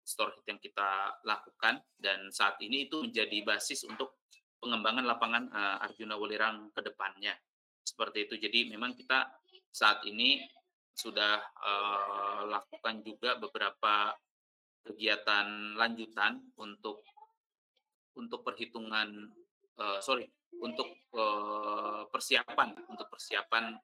store 0.05 0.37
hit 0.37 0.45
yang 0.51 0.61
kita 0.61 1.19
lakukan 1.23 1.81
dan 1.97 2.29
saat 2.31 2.59
ini 2.61 2.91
itu 2.91 3.01
menjadi 3.03 3.43
basis 3.47 3.87
untuk 3.87 4.21
pengembangan 4.61 5.07
lapangan 5.09 5.45
uh, 5.51 5.85
Arjuna 5.87 6.21
Welirang 6.21 6.69
ke 6.75 6.85
depannya. 6.85 7.33
Seperti 7.81 8.29
itu. 8.29 8.35
Jadi 8.37 8.69
memang 8.69 8.93
kita 8.93 9.25
saat 9.73 10.05
ini 10.05 10.45
sudah 10.93 11.41
uh, 11.41 12.43
lakukan 12.51 13.01
juga 13.01 13.41
beberapa 13.41 14.13
kegiatan 14.85 15.77
lanjutan 15.77 16.41
untuk 16.57 17.05
untuk 18.17 18.41
perhitungan 18.43 19.31
uh, 19.79 20.01
sorry 20.01 20.27
untuk 20.61 20.89
uh, 21.15 22.09
persiapan 22.11 22.75
untuk 22.91 23.07
persiapan 23.09 23.77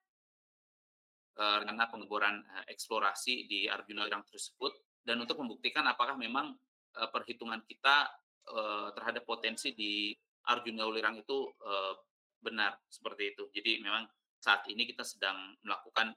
uh, 1.39 1.57
rencana 1.63 1.87
pengeboran 1.89 2.43
uh, 2.43 2.65
eksplorasi 2.69 3.47
di 3.47 3.71
Arjuna 3.71 4.05
Welirang 4.05 4.27
tersebut 4.27 4.73
dan 5.07 5.23
untuk 5.23 5.39
membuktikan 5.39 5.87
apakah 5.87 6.19
memang 6.19 6.59
uh, 6.99 7.09
perhitungan 7.15 7.63
kita 7.63 8.11
uh, 8.51 8.91
terhadap 8.97 9.23
potensi 9.23 9.71
di 9.77 10.11
Arjuna 10.47 10.87
Ulirang 10.87 11.19
itu 11.19 11.51
uh, 11.63 11.95
benar 12.39 12.79
seperti 12.87 13.35
itu. 13.35 13.51
Jadi 13.51 13.83
memang 13.83 14.07
saat 14.39 14.63
ini 14.71 14.87
kita 14.87 15.03
sedang 15.03 15.59
melakukan 15.67 16.15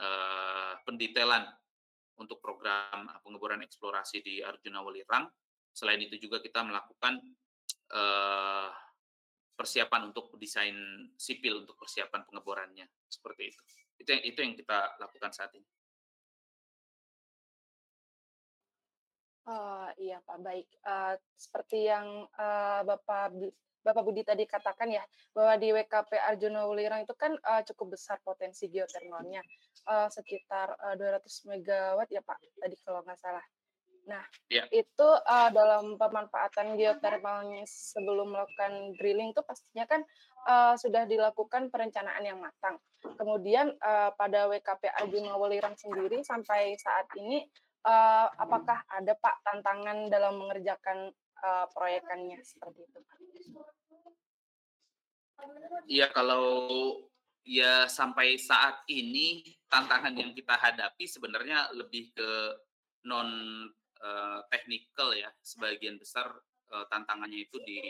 uh, 0.00 0.72
pendetailan 0.84 1.44
untuk 2.16 2.40
program 2.40 3.08
pengeboran 3.22 3.60
eksplorasi 3.64 4.24
di 4.24 4.40
Arjuna 4.40 4.82
Ulirang. 4.82 5.28
Selain 5.72 6.00
itu 6.00 6.16
juga 6.16 6.40
kita 6.40 6.64
melakukan 6.64 7.20
uh, 7.92 8.72
persiapan 9.56 10.12
untuk 10.12 10.36
desain 10.36 10.76
sipil 11.16 11.64
untuk 11.64 11.76
persiapan 11.80 12.24
pengeborannya 12.28 12.86
seperti 13.08 13.52
itu. 13.52 13.62
Itu 13.96 14.08
yang 14.12 14.22
itu 14.24 14.38
yang 14.44 14.54
kita 14.56 14.78
lakukan 15.00 15.32
saat 15.32 15.52
ini. 15.56 15.68
Oh, 19.46 19.86
iya 20.02 20.18
Pak, 20.26 20.42
baik. 20.42 20.66
Uh, 20.82 21.14
seperti 21.38 21.86
yang 21.86 22.26
uh, 22.34 22.82
Bapak 22.82 23.30
Bapak 23.86 24.02
Budi 24.02 24.26
tadi 24.26 24.42
katakan 24.42 24.90
ya, 24.90 25.06
bahwa 25.30 25.54
di 25.54 25.70
WKP 25.70 26.18
Arjuna 26.18 26.66
Wulirang 26.66 27.06
itu 27.06 27.14
kan 27.14 27.38
uh, 27.38 27.62
cukup 27.62 27.94
besar 27.94 28.18
potensi 28.26 28.66
geotermalnya, 28.66 29.46
uh, 29.86 30.10
sekitar 30.10 30.74
uh, 30.74 30.98
200 30.98 31.22
megawatt 31.54 32.10
ya 32.10 32.18
Pak, 32.26 32.38
tadi 32.58 32.74
kalau 32.82 33.06
nggak 33.06 33.18
salah. 33.22 33.46
Nah, 34.06 34.22
Ya. 34.46 34.62
itu 34.70 35.02
uh, 35.06 35.50
dalam 35.50 35.98
pemanfaatan 35.98 36.78
geotermalnya 36.78 37.66
sebelum 37.66 38.34
melakukan 38.34 38.94
drilling 38.98 39.34
itu 39.34 39.42
pastinya 39.42 39.82
kan 39.82 40.06
uh, 40.46 40.78
sudah 40.78 41.10
dilakukan 41.10 41.74
perencanaan 41.74 42.22
yang 42.22 42.38
matang. 42.38 42.78
Kemudian 43.02 43.74
uh, 43.82 44.14
pada 44.14 44.46
WKP 44.46 44.90
Arjuna 45.02 45.34
Welirang 45.34 45.74
sendiri 45.74 46.22
sampai 46.22 46.78
saat 46.78 47.10
ini 47.18 47.42
uh, 47.82 48.30
apakah 48.38 48.86
ada 48.86 49.14
Pak 49.18 49.42
tantangan 49.42 50.06
dalam 50.06 50.38
mengerjakan 50.38 51.10
uh, 51.42 51.66
proyekannya 51.72 52.40
seperti 52.40 52.86
itu? 52.86 53.00
Iya 55.86 56.08
kalau 56.10 56.56
ya 57.46 57.86
sampai 57.86 58.40
saat 58.40 58.82
ini 58.88 59.44
tantangan 59.68 60.16
yang 60.16 60.32
kita 60.32 60.56
hadapi 60.56 61.04
sebenarnya 61.06 61.70
lebih 61.76 62.10
ke 62.16 62.30
non 63.06 63.28
uh, 64.02 64.40
technical 64.50 65.14
ya 65.14 65.30
sebagian 65.44 66.00
besar 66.00 66.26
uh, 66.72 66.84
tantangannya 66.90 67.46
itu 67.46 67.58
di 67.64 67.80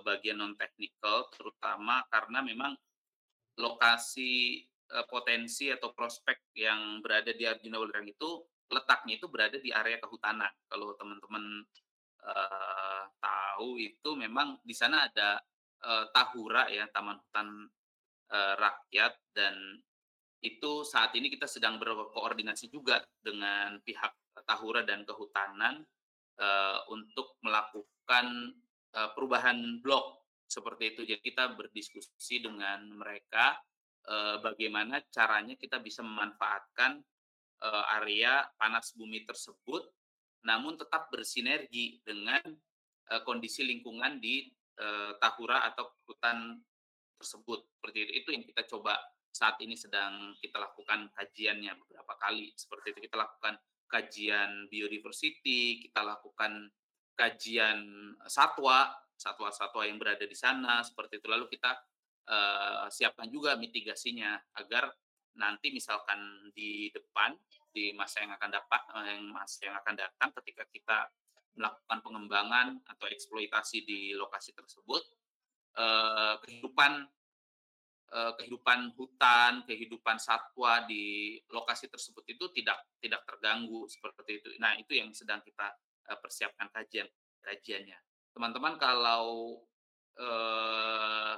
bagian 0.00 0.40
non 0.40 0.56
technical 0.56 1.28
terutama 1.28 2.00
karena 2.08 2.40
memang 2.40 2.72
lokasi 3.60 4.64
potensi 5.12 5.68
atau 5.68 5.92
prospek 5.92 6.56
yang 6.56 7.04
berada 7.04 7.36
di 7.36 7.44
Arjuna 7.44 7.76
Welirang 7.76 8.08
itu 8.08 8.48
letaknya 8.72 9.20
itu 9.20 9.28
berada 9.28 9.60
di 9.60 9.68
area 9.68 10.00
kehutanan 10.00 10.48
kalau 10.72 10.96
teman-teman 10.96 11.68
uh, 12.28 13.02
tahu 13.18 13.80
itu 13.80 14.10
memang 14.14 14.60
di 14.62 14.76
sana 14.76 15.08
ada 15.08 15.40
uh, 15.84 16.04
Tahura 16.12 16.68
ya 16.68 16.86
Taman 16.92 17.18
Hutan 17.18 17.48
uh, 18.30 18.54
Rakyat 18.58 19.14
dan 19.32 19.54
itu 20.38 20.86
saat 20.86 21.10
ini 21.18 21.26
kita 21.34 21.50
sedang 21.50 21.82
berkoordinasi 21.82 22.70
juga 22.70 23.02
dengan 23.18 23.82
pihak 23.82 24.14
Tahura 24.46 24.86
dan 24.86 25.02
Kehutanan 25.02 25.82
uh, 26.38 26.78
untuk 26.94 27.34
melakukan 27.42 28.54
uh, 28.94 29.10
perubahan 29.18 29.82
blok 29.82 30.22
seperti 30.46 30.94
itu. 30.94 31.02
Jadi 31.02 31.34
kita 31.34 31.58
berdiskusi 31.58 32.38
dengan 32.38 32.86
mereka 32.94 33.58
uh, 34.06 34.38
bagaimana 34.38 35.02
caranya 35.10 35.58
kita 35.58 35.82
bisa 35.82 36.06
memanfaatkan 36.06 37.02
area 37.98 38.46
panas 38.54 38.94
bumi 38.94 39.26
tersebut, 39.26 39.82
namun 40.48 40.80
tetap 40.80 41.12
bersinergi 41.12 42.00
dengan 42.00 42.40
uh, 43.12 43.20
kondisi 43.28 43.68
lingkungan 43.68 44.16
di 44.16 44.48
uh, 44.80 45.12
Tahura 45.20 45.68
atau 45.68 45.92
hutan 46.08 46.56
tersebut. 47.20 47.68
Seperti 47.76 47.98
itu, 48.08 48.12
itu 48.24 48.28
yang 48.32 48.44
kita 48.48 48.64
coba 48.64 48.96
saat 49.28 49.60
ini 49.60 49.76
sedang 49.76 50.32
kita 50.40 50.56
lakukan 50.56 51.12
kajiannya 51.12 51.76
beberapa 51.76 52.16
kali. 52.16 52.56
Seperti 52.56 52.96
itu 52.96 53.00
kita 53.12 53.20
lakukan 53.20 53.60
kajian 53.88 54.72
biodiversity, 54.72 55.84
kita 55.84 56.00
lakukan 56.00 56.72
kajian 57.12 57.84
satwa, 58.24 58.88
satwa-satwa 59.18 59.84
yang 59.84 60.00
berada 60.00 60.24
di 60.24 60.34
sana, 60.34 60.80
seperti 60.80 61.20
itu. 61.20 61.28
Lalu 61.28 61.50
kita 61.52 61.76
uh, 62.30 62.86
siapkan 62.88 63.28
juga 63.28 63.58
mitigasinya 63.60 64.38
agar 64.56 64.88
nanti 65.38 65.70
misalkan 65.70 66.50
di 66.54 66.90
depan 66.90 67.34
di 67.78 67.94
masa 67.94 68.26
yang 68.26 68.34
akan 68.34 68.50
dapat 68.50 68.82
yang 69.06 69.22
masa 69.30 69.70
yang 69.70 69.78
akan 69.78 69.94
datang 69.94 70.34
ketika 70.42 70.66
kita 70.74 70.98
melakukan 71.54 71.98
pengembangan 72.02 72.66
atau 72.90 73.06
eksploitasi 73.06 73.86
di 73.86 74.00
lokasi 74.18 74.50
tersebut 74.50 75.02
eh, 75.78 76.34
kehidupan 76.42 77.06
eh, 78.10 78.32
kehidupan 78.42 78.98
hutan 78.98 79.62
kehidupan 79.62 80.18
satwa 80.18 80.82
di 80.90 81.38
lokasi 81.54 81.86
tersebut 81.86 82.26
itu 82.26 82.50
tidak 82.50 82.82
tidak 82.98 83.22
terganggu 83.22 83.86
seperti 83.86 84.42
itu 84.42 84.48
nah 84.58 84.74
itu 84.74 84.98
yang 84.98 85.14
sedang 85.14 85.38
kita 85.46 85.70
eh, 86.10 86.18
persiapkan 86.18 86.66
kajian 86.74 87.06
kajiannya 87.46 87.98
teman-teman 88.34 88.74
kalau 88.74 89.62
eh, 90.18 91.36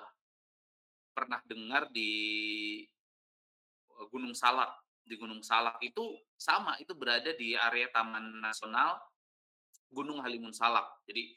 pernah 1.12 1.40
dengar 1.44 1.92
di 1.92 2.08
Gunung 4.08 4.32
Salak. 4.32 4.72
Di 5.10 5.18
Gunung 5.18 5.42
Salak 5.42 5.82
itu 5.82 6.14
sama, 6.38 6.78
itu 6.78 6.94
berada 6.94 7.34
di 7.34 7.58
area 7.58 7.90
Taman 7.90 8.38
Nasional 8.38 8.94
Gunung 9.90 10.22
Halimun 10.22 10.54
Salak. 10.54 11.02
Jadi 11.02 11.34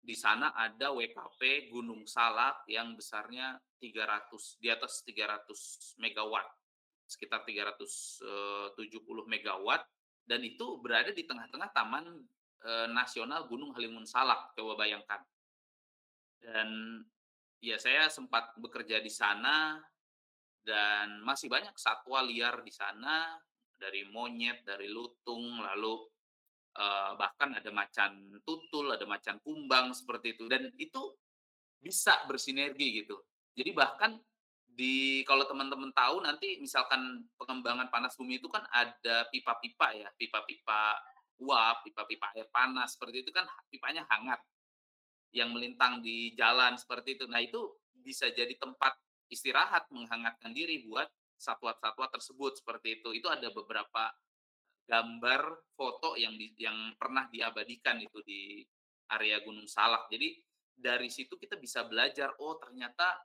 di 0.00 0.16
sana 0.16 0.56
ada 0.56 0.88
WKP 0.88 1.68
Gunung 1.68 2.08
Salak 2.08 2.64
yang 2.64 2.96
besarnya 2.96 3.60
300 3.76 4.56
di 4.56 4.72
atas 4.72 5.04
300 5.04 6.00
megawatt, 6.00 6.48
sekitar 7.04 7.44
370 7.44 8.80
megawatt 9.28 9.84
dan 10.24 10.40
itu 10.40 10.80
berada 10.80 11.12
di 11.12 11.28
tengah-tengah 11.28 11.72
Taman 11.76 12.04
e, 12.64 12.70
Nasional 12.88 13.44
Gunung 13.44 13.76
Halimun 13.76 14.08
Salak. 14.08 14.56
Coba 14.56 14.80
bayangkan. 14.80 15.20
Dan 16.40 17.00
ya 17.60 17.76
saya 17.76 18.08
sempat 18.08 18.56
bekerja 18.56 19.00
di 19.00 19.12
sana 19.12 19.80
dan 20.64 21.20
masih 21.22 21.52
banyak 21.52 21.76
satwa 21.76 22.24
liar 22.24 22.64
di 22.64 22.72
sana 22.72 23.36
dari 23.76 24.08
monyet, 24.08 24.64
dari 24.64 24.88
lutung, 24.88 25.60
lalu 25.60 26.00
uh, 26.80 27.12
bahkan 27.20 27.52
ada 27.52 27.68
macan 27.68 28.40
tutul, 28.42 28.90
ada 28.90 29.04
macan 29.04 29.38
kumbang 29.44 29.92
seperti 29.92 30.34
itu 30.34 30.48
dan 30.48 30.72
itu 30.80 31.12
bisa 31.78 32.24
bersinergi 32.24 33.04
gitu. 33.04 33.20
Jadi 33.54 33.70
bahkan 33.76 34.16
di 34.74 35.22
kalau 35.22 35.46
teman-teman 35.46 35.94
tahu 35.94 36.24
nanti 36.24 36.58
misalkan 36.58 37.22
pengembangan 37.38 37.92
panas 37.92 38.18
bumi 38.18 38.42
itu 38.42 38.50
kan 38.50 38.64
ada 38.72 39.28
pipa-pipa 39.30 39.94
ya, 39.94 40.08
pipa-pipa 40.18 40.98
uap, 41.38 41.86
pipa-pipa 41.86 42.34
air 42.34 42.48
panas 42.50 42.98
seperti 42.98 43.22
itu 43.22 43.30
kan 43.30 43.46
pipanya 43.70 44.02
hangat 44.10 44.40
yang 45.34 45.50
melintang 45.50 45.98
di 45.98 46.32
jalan 46.38 46.78
seperti 46.78 47.18
itu. 47.18 47.26
Nah, 47.26 47.42
itu 47.42 47.58
bisa 47.90 48.30
jadi 48.30 48.54
tempat 48.54 48.94
istirahat, 49.28 49.88
menghangatkan 49.90 50.52
diri 50.52 50.84
buat 50.86 51.08
satwa-satwa 51.38 52.08
tersebut 52.08 52.62
seperti 52.62 53.00
itu. 53.02 53.12
Itu 53.12 53.28
ada 53.28 53.50
beberapa 53.50 54.10
gambar 54.84 55.72
foto 55.72 56.14
yang 56.14 56.36
di, 56.36 56.52
yang 56.60 56.92
pernah 57.00 57.28
diabadikan 57.32 58.00
itu 58.00 58.20
di 58.24 58.60
area 59.12 59.40
Gunung 59.40 59.68
Salak. 59.68 60.08
Jadi 60.12 60.36
dari 60.74 61.08
situ 61.08 61.36
kita 61.38 61.56
bisa 61.56 61.86
belajar 61.88 62.34
oh 62.42 62.60
ternyata 62.60 63.16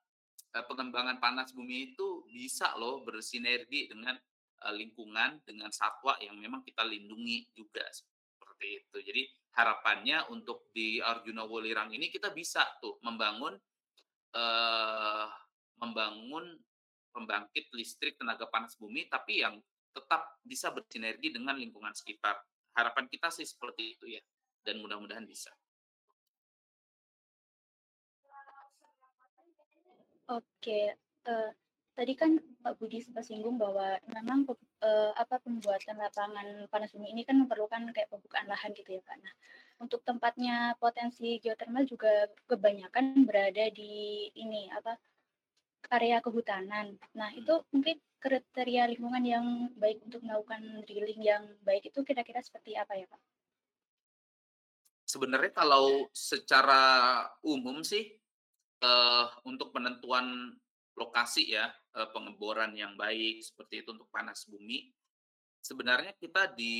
eh, 0.56 0.66
pengembangan 0.66 1.20
panas 1.20 1.52
bumi 1.52 1.94
itu 1.94 2.24
bisa 2.32 2.76
loh 2.80 3.04
bersinergi 3.04 3.92
dengan 3.92 4.16
eh, 4.64 4.74
lingkungan 4.76 5.44
dengan 5.44 5.72
satwa 5.74 6.16
yang 6.24 6.40
memang 6.40 6.64
kita 6.64 6.84
lindungi 6.88 7.52
juga 7.52 7.84
seperti 7.92 8.68
itu. 8.86 8.98
Jadi 9.04 9.24
harapannya 9.60 10.32
untuk 10.32 10.72
di 10.72 11.04
Arjuna 11.04 11.44
Wolirang 11.44 11.92
ini 11.92 12.08
kita 12.08 12.32
bisa 12.32 12.64
tuh 12.80 13.00
membangun 13.04 13.60
eh, 14.32 15.28
membangun 15.80 16.60
pembangkit 17.16 17.74
listrik 17.74 18.16
tenaga 18.20 18.46
panas 18.48 18.78
bumi 18.78 19.10
tapi 19.10 19.42
yang 19.42 19.58
tetap 19.96 20.38
bisa 20.46 20.70
bersinergi 20.70 21.34
dengan 21.34 21.58
lingkungan 21.58 21.92
sekitar. 21.96 22.38
Harapan 22.78 23.10
kita 23.10 23.34
sih 23.34 23.48
seperti 23.48 23.98
itu 23.98 24.06
ya 24.08 24.22
dan 24.64 24.80
mudah-mudahan 24.80 25.26
bisa. 25.26 25.50
Oke, 30.30 30.94
uh, 31.26 31.50
tadi 31.98 32.14
kan 32.14 32.38
Pak 32.62 32.78
Budi 32.78 33.02
sempat 33.02 33.26
singgung 33.26 33.58
bahwa 33.58 33.98
memang 34.14 34.46
uh, 34.86 35.12
apa 35.18 35.42
pembuatan 35.42 35.98
lapangan 35.98 36.70
panas 36.70 36.94
bumi 36.94 37.10
ini 37.18 37.26
kan 37.26 37.42
memerlukan 37.42 37.90
kayak 37.90 38.14
pembukaan 38.14 38.46
lahan 38.46 38.70
gitu 38.78 38.94
ya 38.94 39.02
Pak. 39.02 39.18
Nah, 39.18 39.34
untuk 39.82 40.06
tempatnya 40.06 40.78
potensi 40.78 41.42
geotermal 41.42 41.90
juga 41.90 42.30
kebanyakan 42.46 43.26
berada 43.26 43.74
di 43.74 44.30
ini 44.38 44.70
apa 44.70 45.02
area 45.90 46.22
kehutanan. 46.22 46.96
Nah, 47.18 47.30
itu 47.34 47.66
mungkin 47.74 47.98
kriteria 48.22 48.90
lingkungan 48.94 49.24
yang 49.26 49.46
baik 49.76 50.06
untuk 50.06 50.22
melakukan 50.22 50.86
drilling 50.86 51.22
yang 51.24 51.44
baik 51.66 51.90
itu 51.90 52.00
kira-kira 52.06 52.44
seperti 52.44 52.78
apa 52.78 52.94
ya, 52.96 53.08
Pak? 53.10 53.22
Sebenarnya 55.10 55.52
kalau 55.56 56.06
secara 56.14 57.26
umum 57.42 57.82
sih 57.82 58.14
uh, 58.86 59.26
untuk 59.50 59.74
penentuan 59.74 60.54
lokasi 60.94 61.58
ya, 61.58 61.74
uh, 61.98 62.08
pengeboran 62.14 62.76
yang 62.78 62.94
baik 62.94 63.42
seperti 63.42 63.82
itu 63.82 63.90
untuk 63.98 64.12
panas 64.14 64.46
bumi, 64.46 64.94
sebenarnya 65.64 66.14
kita 66.14 66.54
di 66.54 66.76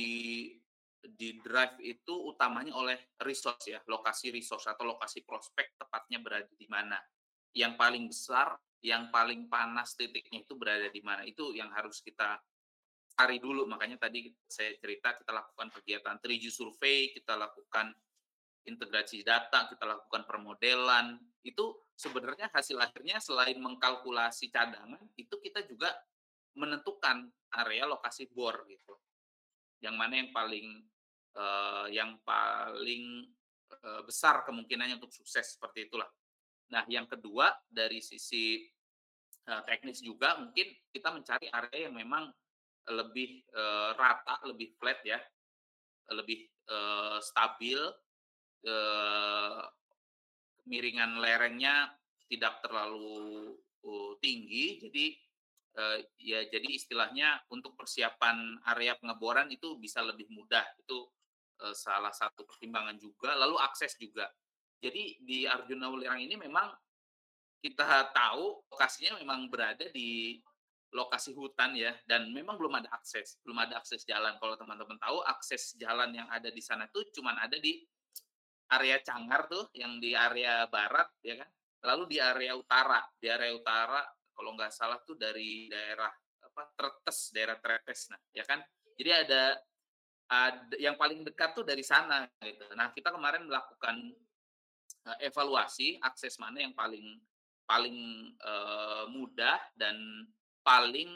di 1.00 1.40
drive 1.40 1.80
itu 1.80 2.12
utamanya 2.28 2.76
oleh 2.76 3.16
resource 3.24 3.72
ya, 3.72 3.80
lokasi 3.88 4.28
resource 4.28 4.68
atau 4.68 4.84
lokasi 4.84 5.24
prospek 5.24 5.80
tepatnya 5.80 6.20
berada 6.20 6.52
di 6.54 6.68
mana. 6.68 7.00
Yang 7.56 7.72
paling 7.80 8.04
besar 8.06 8.54
yang 8.80 9.12
paling 9.12 9.48
panas 9.48 9.92
titiknya 9.92 10.44
itu 10.44 10.56
berada 10.56 10.88
di 10.88 11.00
mana. 11.04 11.24
Itu 11.28 11.52
yang 11.52 11.68
harus 11.72 12.00
kita 12.00 12.40
cari 13.12 13.36
dulu. 13.36 13.68
Makanya 13.68 14.00
tadi 14.00 14.32
saya 14.48 14.72
cerita 14.80 15.12
kita 15.16 15.32
lakukan 15.32 15.68
kegiatan 15.80 16.16
3G 16.16 16.44
survei 16.48 17.12
kita 17.12 17.36
lakukan 17.36 17.92
integrasi 18.64 19.24
data 19.24 19.68
kita 19.68 19.84
lakukan 19.84 20.24
permodelan. 20.24 21.20
Itu 21.44 21.92
sebenarnya 21.96 22.48
hasil 22.48 22.80
akhirnya 22.80 23.20
selain 23.20 23.60
mengkalkulasi 23.60 24.48
cadangan 24.48 25.04
itu 25.16 25.36
kita 25.40 25.64
juga 25.68 25.92
menentukan 26.56 27.28
area 27.60 27.84
lokasi 27.84 28.32
bor 28.32 28.64
gitu. 28.64 28.96
Yang 29.80 29.94
mana 29.96 30.14
yang 30.20 30.30
paling 30.32 30.66
uh, 31.36 31.86
yang 31.92 32.16
paling 32.24 33.28
uh, 33.84 34.02
besar 34.04 34.44
kemungkinannya 34.48 34.96
untuk 35.00 35.12
sukses 35.12 35.56
seperti 35.56 35.88
itulah. 35.88 36.08
Nah, 36.70 36.86
yang 36.86 37.06
kedua 37.10 37.50
dari 37.66 37.98
sisi 37.98 38.62
uh, 39.50 39.62
teknis 39.66 39.98
juga 40.02 40.38
mungkin 40.38 40.70
kita 40.94 41.10
mencari 41.10 41.50
area 41.50 41.90
yang 41.90 41.98
memang 41.98 42.30
lebih 42.90 43.42
uh, 43.54 43.92
rata, 43.98 44.38
lebih 44.46 44.74
flat 44.78 44.98
ya, 45.04 45.18
lebih 46.10 46.46
stabil, 47.18 47.78
uh, 48.62 49.62
miringan 50.70 51.18
lerengnya 51.18 51.90
tidak 52.30 52.62
terlalu 52.62 53.58
tinggi, 54.22 54.78
jadi 54.78 55.06
ya 56.14 56.46
jadi 56.46 56.68
istilahnya 56.70 57.42
untuk 57.50 57.74
persiapan 57.74 58.62
area 58.70 58.94
pengeboran 59.02 59.50
itu 59.50 59.74
bisa 59.82 59.98
lebih 59.98 60.30
mudah 60.30 60.62
itu 60.78 61.10
salah 61.74 62.14
satu 62.14 62.46
pertimbangan 62.46 63.02
juga 63.02 63.34
lalu 63.34 63.58
akses 63.58 63.98
juga 63.98 64.30
jadi 64.80 65.02
di 65.20 65.44
Arjuna 65.44 65.92
Welirang 65.92 66.24
ini 66.24 66.40
memang 66.40 66.72
kita 67.60 68.08
tahu 68.16 68.64
lokasinya 68.72 69.20
memang 69.20 69.52
berada 69.52 69.84
di 69.92 70.40
lokasi 70.90 71.36
hutan 71.36 71.76
ya 71.76 71.94
dan 72.08 72.32
memang 72.34 72.58
belum 72.58 72.82
ada 72.82 72.88
akses 72.90 73.38
belum 73.44 73.60
ada 73.62 73.78
akses 73.78 74.02
jalan. 74.08 74.34
Kalau 74.40 74.56
teman-teman 74.56 74.98
tahu 74.98 75.22
akses 75.22 75.76
jalan 75.78 76.10
yang 76.10 76.26
ada 76.32 76.50
di 76.50 76.58
sana 76.64 76.88
tuh 76.90 77.06
cuman 77.14 77.38
ada 77.38 77.60
di 77.60 77.84
area 78.72 78.98
Canggar 79.04 79.46
tuh 79.46 79.68
yang 79.76 80.00
di 80.00 80.16
area 80.16 80.66
barat 80.66 81.12
ya 81.22 81.38
kan? 81.38 81.50
Lalu 81.84 82.16
di 82.16 82.18
area 82.18 82.56
utara. 82.56 83.04
Di 83.20 83.28
area 83.28 83.52
utara 83.54 84.02
kalau 84.32 84.56
nggak 84.56 84.72
salah 84.72 84.98
tuh 85.04 85.14
dari 85.14 85.68
daerah 85.68 86.10
apa 86.40 86.72
Tretes 86.74 87.30
daerah 87.36 87.60
Tretes 87.60 88.10
nah 88.10 88.20
ya 88.32 88.42
kan? 88.48 88.64
Jadi 88.96 89.10
ada 89.12 89.42
ada 90.30 90.74
yang 90.78 90.96
paling 90.98 91.22
dekat 91.22 91.54
tuh 91.54 91.62
dari 91.62 91.84
sana 91.84 92.24
gitu. 92.42 92.66
Nah 92.74 92.90
kita 92.90 93.14
kemarin 93.14 93.46
melakukan 93.46 94.10
evaluasi 95.20 95.96
akses 96.00 96.36
mana 96.36 96.60
yang 96.60 96.74
paling 96.76 97.18
paling 97.64 98.30
uh, 98.42 99.06
mudah 99.08 99.58
dan 99.78 99.96
paling 100.60 101.08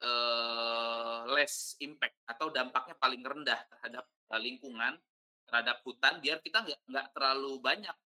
uh, 0.00 1.28
less 1.30 1.76
impact 1.78 2.16
atau 2.26 2.48
dampaknya 2.48 2.96
paling 2.96 3.22
rendah 3.22 3.60
terhadap 3.68 4.04
lingkungan 4.40 4.96
terhadap 5.44 5.84
hutan 5.84 6.16
biar 6.24 6.40
kita 6.40 6.64
nggak 6.64 6.80
nggak 6.88 7.06
terlalu 7.12 7.60
banyak 7.60 7.96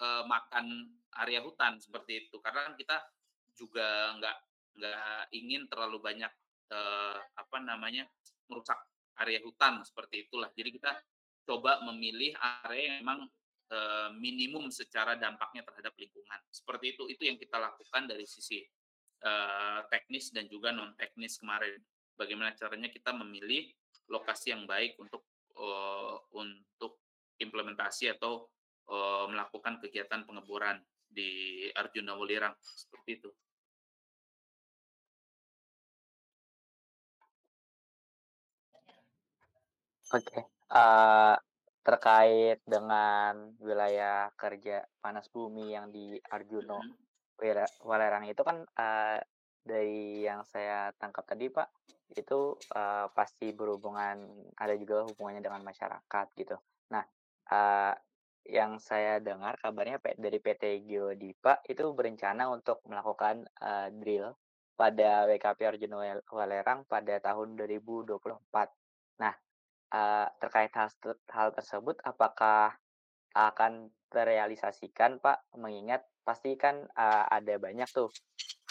uh, 0.00 0.24
makan 0.24 0.88
area 1.20 1.44
hutan 1.44 1.76
seperti 1.76 2.26
itu 2.26 2.40
karena 2.40 2.72
kan 2.72 2.74
kita 2.80 2.96
juga 3.54 4.16
nggak 4.18 4.36
nggak 4.74 4.98
ingin 5.36 5.70
terlalu 5.70 6.02
banyak 6.02 6.32
uh, 6.74 7.18
apa 7.38 7.56
namanya 7.62 8.08
merusak 8.50 8.78
area 9.22 9.38
hutan 9.42 9.82
seperti 9.86 10.26
itulah. 10.26 10.50
Jadi 10.54 10.74
kita 10.74 10.92
coba 11.44 11.84
memilih 11.86 12.34
area 12.66 12.82
yang 12.90 12.96
memang 13.04 13.28
uh, 13.70 14.10
minimum 14.18 14.68
secara 14.68 15.16
dampaknya 15.16 15.64
terhadap 15.64 15.94
lingkungan. 15.96 16.40
Seperti 16.50 16.96
itu 16.98 17.04
itu 17.08 17.22
yang 17.24 17.38
kita 17.38 17.56
lakukan 17.56 18.10
dari 18.10 18.26
sisi 18.28 18.60
uh, 19.24 19.84
teknis 19.88 20.34
dan 20.34 20.50
juga 20.50 20.74
non 20.74 20.92
teknis 20.98 21.38
kemarin. 21.40 21.78
Bagaimana 22.14 22.54
caranya 22.54 22.88
kita 22.90 23.10
memilih 23.14 23.70
lokasi 24.10 24.52
yang 24.52 24.68
baik 24.68 24.98
untuk 25.00 25.24
uh, 25.56 26.18
untuk 26.34 27.00
implementasi 27.40 28.14
atau 28.14 28.50
melakukan 29.32 29.80
kegiatan 29.80 30.28
pengeboran 30.28 30.76
di 31.08 31.64
Arjuna 31.72 32.20
Wulirang 32.20 32.52
seperti 32.60 33.16
itu. 33.16 33.30
Oke, 40.12 40.46
uh, 40.70 41.34
terkait 41.84 42.64
dengan 42.64 43.52
wilayah 43.60 44.32
kerja 44.34 44.88
panas 45.04 45.28
bumi 45.28 45.76
yang 45.76 45.92
di 45.92 46.16
Arjuno 46.32 46.80
Walerang 47.84 48.24
itu 48.30 48.40
kan, 48.40 48.64
uh, 48.64 49.18
dari 49.60 50.24
yang 50.24 50.46
saya 50.48 50.94
tangkap 50.96 51.28
tadi, 51.28 51.50
Pak, 51.52 51.68
itu, 52.16 52.56
uh, 52.72 53.06
pasti 53.12 53.52
berhubungan 53.52 54.16
ada 54.56 54.74
juga 54.80 55.04
hubungannya 55.04 55.42
dengan 55.44 55.60
masyarakat 55.60 56.26
gitu. 56.40 56.56
Nah, 56.94 57.04
uh, 57.52 57.92
yang 58.48 58.78
saya 58.80 59.20
dengar 59.20 59.60
kabarnya 59.60 60.00
dari 60.16 60.38
PT 60.40 60.88
Geodipa 60.88 61.60
itu 61.68 61.84
berencana 61.92 62.48
untuk 62.48 62.80
melakukan, 62.86 63.44
uh, 63.60 63.88
drill 63.92 64.32
pada 64.74 65.26
WKP 65.30 65.60
Arjuna 65.64 66.22
Walerang 66.28 66.86
pada 66.86 67.14
tahun 67.22 67.54
2024. 67.54 68.74
Nah 69.22 69.34
uh, 69.94 70.26
terkait 70.42 70.74
hal 70.74 70.90
hal 71.30 71.48
tersebut 71.54 72.02
apakah 72.02 72.74
akan 73.34 73.90
terrealisasikan, 74.10 75.18
Pak? 75.18 75.54
Mengingat 75.58 76.06
pasti 76.22 76.54
kan, 76.54 76.86
uh, 76.94 77.24
ada 77.30 77.58
banyak 77.58 77.86
tuh, 77.90 78.10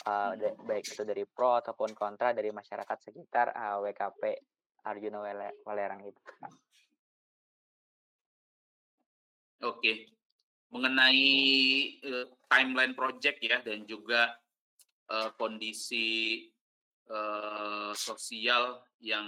uh, 0.07 0.31
baik 0.67 0.87
itu 0.87 1.03
dari 1.03 1.23
pro 1.27 1.59
ataupun 1.59 1.91
kontra 1.95 2.31
dari 2.31 2.51
masyarakat 2.51 2.97
sekitar, 2.99 3.51
uh, 3.51 3.83
WKP 3.83 4.39
Arjuna 4.83 5.19
Walerang 5.63 6.03
itu, 6.03 6.21
Oke. 9.63 10.11
Mengenai, 10.73 11.23
uh, 12.03 12.25
timeline 12.49 12.97
project 12.97 13.37
ya 13.39 13.61
dan 13.63 13.85
juga, 13.87 14.33
uh, 15.07 15.29
kondisi, 15.39 16.49
uh, 17.07 17.93
sosial 17.95 18.81
yang 18.99 19.27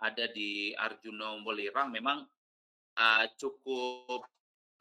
ada 0.00 0.26
di 0.30 0.74
Arjuna 0.74 1.38
Wolirang 1.42 1.94
memang 1.94 2.26
uh, 2.98 3.24
cukup 3.38 4.26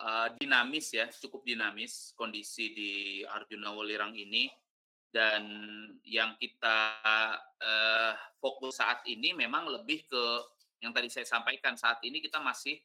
uh, 0.01 0.27
dinamis 0.37 0.93
ya, 0.93 1.09
cukup 1.09 1.45
dinamis 1.45 2.13
kondisi 2.17 2.73
di 2.73 2.91
Arjuna 3.25 3.73
Wolirang 3.73 4.13
ini. 4.17 4.49
Dan 5.13 5.45
yang 6.01 6.33
kita 6.41 6.97
uh, 7.61 8.13
fokus 8.41 8.81
saat 8.81 9.05
ini 9.05 9.37
memang 9.37 9.69
lebih 9.69 10.09
ke 10.09 10.23
yang 10.81 10.89
tadi 10.89 11.05
saya 11.05 11.29
sampaikan 11.29 11.77
saat 11.77 12.01
ini 12.01 12.17
kita 12.17 12.41
masih 12.41 12.81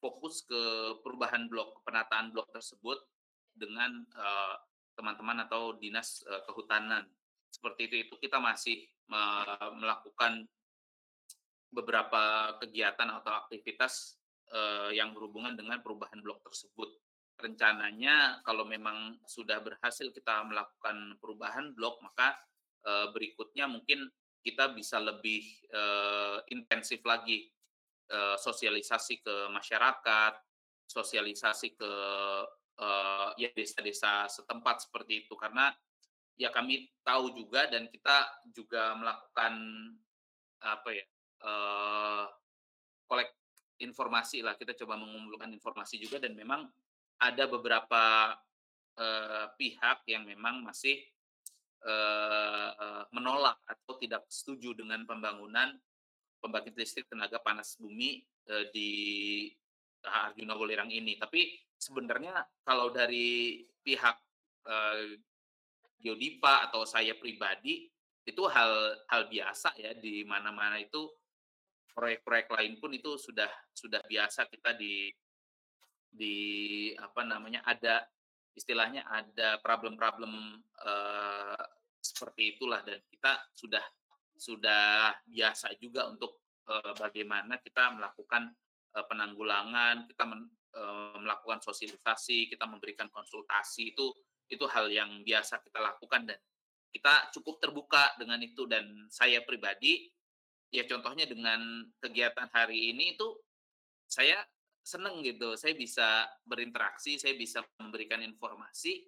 fokus 0.00 0.48
ke 0.48 0.62
perubahan 1.04 1.44
blok 1.44 1.84
penataan 1.84 2.32
blok 2.32 2.48
tersebut 2.56 2.96
dengan 3.52 4.00
teman-teman 4.96 5.42
uh, 5.42 5.44
atau 5.44 5.76
dinas 5.76 6.24
uh, 6.24 6.40
kehutanan. 6.48 7.04
Seperti 7.52 7.92
itu 7.92 7.96
itu 8.08 8.14
kita 8.16 8.40
masih 8.40 8.88
uh, 9.12 9.68
melakukan 9.76 10.48
beberapa 11.68 12.54
kegiatan 12.60 13.08
atau 13.20 13.32
aktivitas 13.44 14.18
uh, 14.52 14.90
yang 14.92 15.12
berhubungan 15.12 15.54
dengan 15.56 15.80
perubahan 15.84 16.20
blok 16.24 16.40
tersebut. 16.44 16.88
Rencananya 17.38 18.42
kalau 18.42 18.66
memang 18.66 19.20
sudah 19.28 19.62
berhasil 19.62 20.10
kita 20.10 20.42
melakukan 20.48 21.20
perubahan 21.22 21.70
blok, 21.76 22.02
maka 22.02 22.34
uh, 22.88 23.12
berikutnya 23.14 23.70
mungkin 23.70 24.10
kita 24.42 24.72
bisa 24.74 24.98
lebih 24.98 25.44
uh, 25.70 26.40
intensif 26.50 27.04
lagi 27.04 27.46
uh, 28.10 28.34
sosialisasi 28.40 29.20
ke 29.22 29.36
masyarakat, 29.52 30.34
sosialisasi 30.88 31.76
ke 31.76 31.92
uh, 32.80 33.28
ya 33.36 33.50
desa-desa 33.52 34.26
setempat 34.30 34.88
seperti 34.88 35.26
itu 35.26 35.36
karena 35.36 35.68
ya 36.38 36.48
kami 36.54 36.88
tahu 37.02 37.34
juga 37.34 37.66
dan 37.66 37.90
kita 37.90 38.24
juga 38.54 38.94
melakukan 38.94 39.54
apa 40.62 40.90
ya 40.94 41.06
uh, 41.44 42.26
kolek 43.06 43.30
informasi 43.78 44.42
lah 44.42 44.58
kita 44.58 44.74
coba 44.74 44.98
mengumpulkan 44.98 45.50
informasi 45.54 46.02
juga 46.02 46.18
dan 46.18 46.34
memang 46.34 46.66
ada 47.18 47.44
beberapa 47.46 48.34
uh, 48.98 49.46
pihak 49.54 50.06
yang 50.10 50.26
memang 50.26 50.62
masih 50.62 50.98
uh, 51.86 53.06
menolak 53.14 53.58
atau 53.66 53.94
tidak 53.98 54.26
setuju 54.30 54.74
dengan 54.74 55.06
pembangunan 55.06 55.74
pembangkit 56.38 56.78
listrik 56.78 57.10
tenaga 57.10 57.42
panas 57.42 57.74
bumi 57.78 58.22
uh, 58.50 58.66
di 58.70 58.90
Arjuna 60.02 60.54
Wolirang 60.54 60.90
ini. 60.90 61.18
Tapi 61.18 61.58
sebenarnya 61.74 62.38
kalau 62.62 62.90
dari 62.94 63.62
pihak 63.82 64.16
uh, 64.66 65.04
Geodipa 65.98 66.70
atau 66.70 66.86
saya 66.86 67.18
pribadi 67.18 67.90
itu 68.22 68.42
hal 68.46 69.02
hal 69.10 69.26
biasa 69.26 69.74
ya 69.74 69.96
di 69.98 70.22
mana-mana 70.22 70.78
itu 70.78 71.10
proyek-proyek 71.98 72.46
lain 72.54 72.78
pun 72.78 72.94
itu 72.94 73.18
sudah 73.18 73.50
sudah 73.74 73.98
biasa 74.06 74.46
kita 74.46 74.78
di 74.78 75.10
di 76.06 76.36
apa 76.94 77.26
namanya 77.26 77.66
ada 77.66 78.06
istilahnya 78.54 79.02
ada 79.10 79.58
problem-problem 79.58 80.62
uh, 80.86 81.62
seperti 81.98 82.54
itulah. 82.54 82.86
Dan 82.86 83.02
kita 83.10 83.50
sudah 83.50 83.82
sudah 84.38 85.10
biasa 85.26 85.74
juga 85.82 86.06
untuk 86.06 86.38
uh, 86.70 86.94
bagaimana 86.94 87.58
kita 87.58 87.98
melakukan 87.98 88.54
uh, 88.94 89.04
penanggulangan 89.10 90.06
kita 90.06 90.22
men, 90.22 90.46
uh, 90.78 91.18
melakukan 91.18 91.58
sosialisasi 91.58 92.46
kita 92.46 92.62
memberikan 92.70 93.10
konsultasi. 93.10 93.90
Itu 93.94 94.14
itu 94.46 94.64
hal 94.70 94.86
yang 94.94 95.26
biasa 95.26 95.58
kita 95.66 95.82
lakukan 95.82 96.30
dan 96.30 96.38
kita 96.94 97.34
cukup 97.34 97.58
terbuka 97.58 98.14
dengan 98.18 98.38
itu. 98.38 98.66
Dan 98.70 99.10
saya 99.10 99.42
pribadi 99.42 100.06
ya 100.68 100.84
contohnya 100.84 101.24
dengan 101.24 101.88
kegiatan 102.00 102.48
hari 102.52 102.92
ini 102.92 103.16
itu 103.16 103.28
saya 104.08 104.40
seneng 104.88 105.20
gitu. 105.20 105.52
Saya 105.60 105.76
bisa 105.76 106.24
berinteraksi, 106.48 107.20
saya 107.20 107.36
bisa 107.36 107.60
memberikan 107.76 108.24
informasi, 108.24 109.04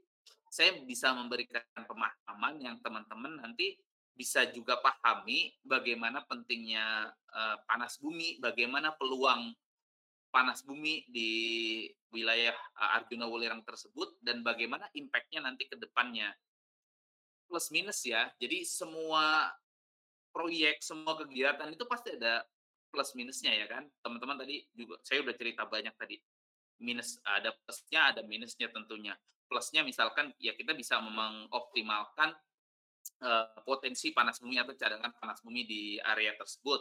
saya 0.53 0.77
bisa 0.85 1.17
memberikan 1.17 1.65
pemahaman 1.73 2.61
yang 2.61 2.77
teman-teman 2.85 3.41
nanti 3.41 3.81
bisa 4.13 4.45
juga 4.53 4.77
pahami 4.85 5.57
bagaimana 5.65 6.21
pentingnya 6.29 7.09
uh, 7.33 7.57
panas 7.65 7.97
bumi, 7.97 8.37
bagaimana 8.37 8.93
peluang 8.93 9.57
panas 10.29 10.61
bumi 10.61 11.09
di 11.09 11.31
wilayah 12.13 12.53
uh, 12.77 13.01
Arjuna 13.01 13.25
Wulirang 13.25 13.65
tersebut 13.65 14.21
dan 14.21 14.45
bagaimana 14.45 14.93
impactnya 14.93 15.49
nanti 15.49 15.65
ke 15.65 15.81
depannya. 15.81 16.29
Plus 17.49 17.73
minus 17.73 18.05
ya, 18.05 18.29
jadi 18.37 18.63
semua 18.63 19.49
proyek, 20.31 20.83
semua 20.83 21.15
kegiatan 21.19 21.69
itu 21.71 21.85
pasti 21.87 22.15
ada 22.17 22.43
plus 22.91 23.15
minusnya 23.15 23.55
ya 23.55 23.67
kan? 23.71 23.87
Teman-teman 24.03 24.43
tadi 24.43 24.67
juga 24.75 24.99
saya 25.07 25.23
udah 25.23 25.35
cerita 25.39 25.63
banyak 25.67 25.95
tadi 25.95 26.19
minus 26.81 27.21
ada 27.23 27.55
plusnya 27.55 28.11
ada 28.11 28.21
minusnya 28.27 28.67
tentunya. 28.73 29.15
Plusnya 29.47 29.85
misalkan 29.87 30.35
ya 30.41 30.57
kita 30.57 30.75
bisa 30.75 30.99
mengoptimalkan 30.99 32.35
uh, 33.23 33.47
potensi 33.63 34.11
panas 34.11 34.41
bumi 34.43 34.59
atau 34.59 34.75
cadangan 34.75 35.13
panas 35.19 35.39
bumi 35.45 35.63
di 35.67 35.83
area 36.01 36.35
tersebut. 36.35 36.81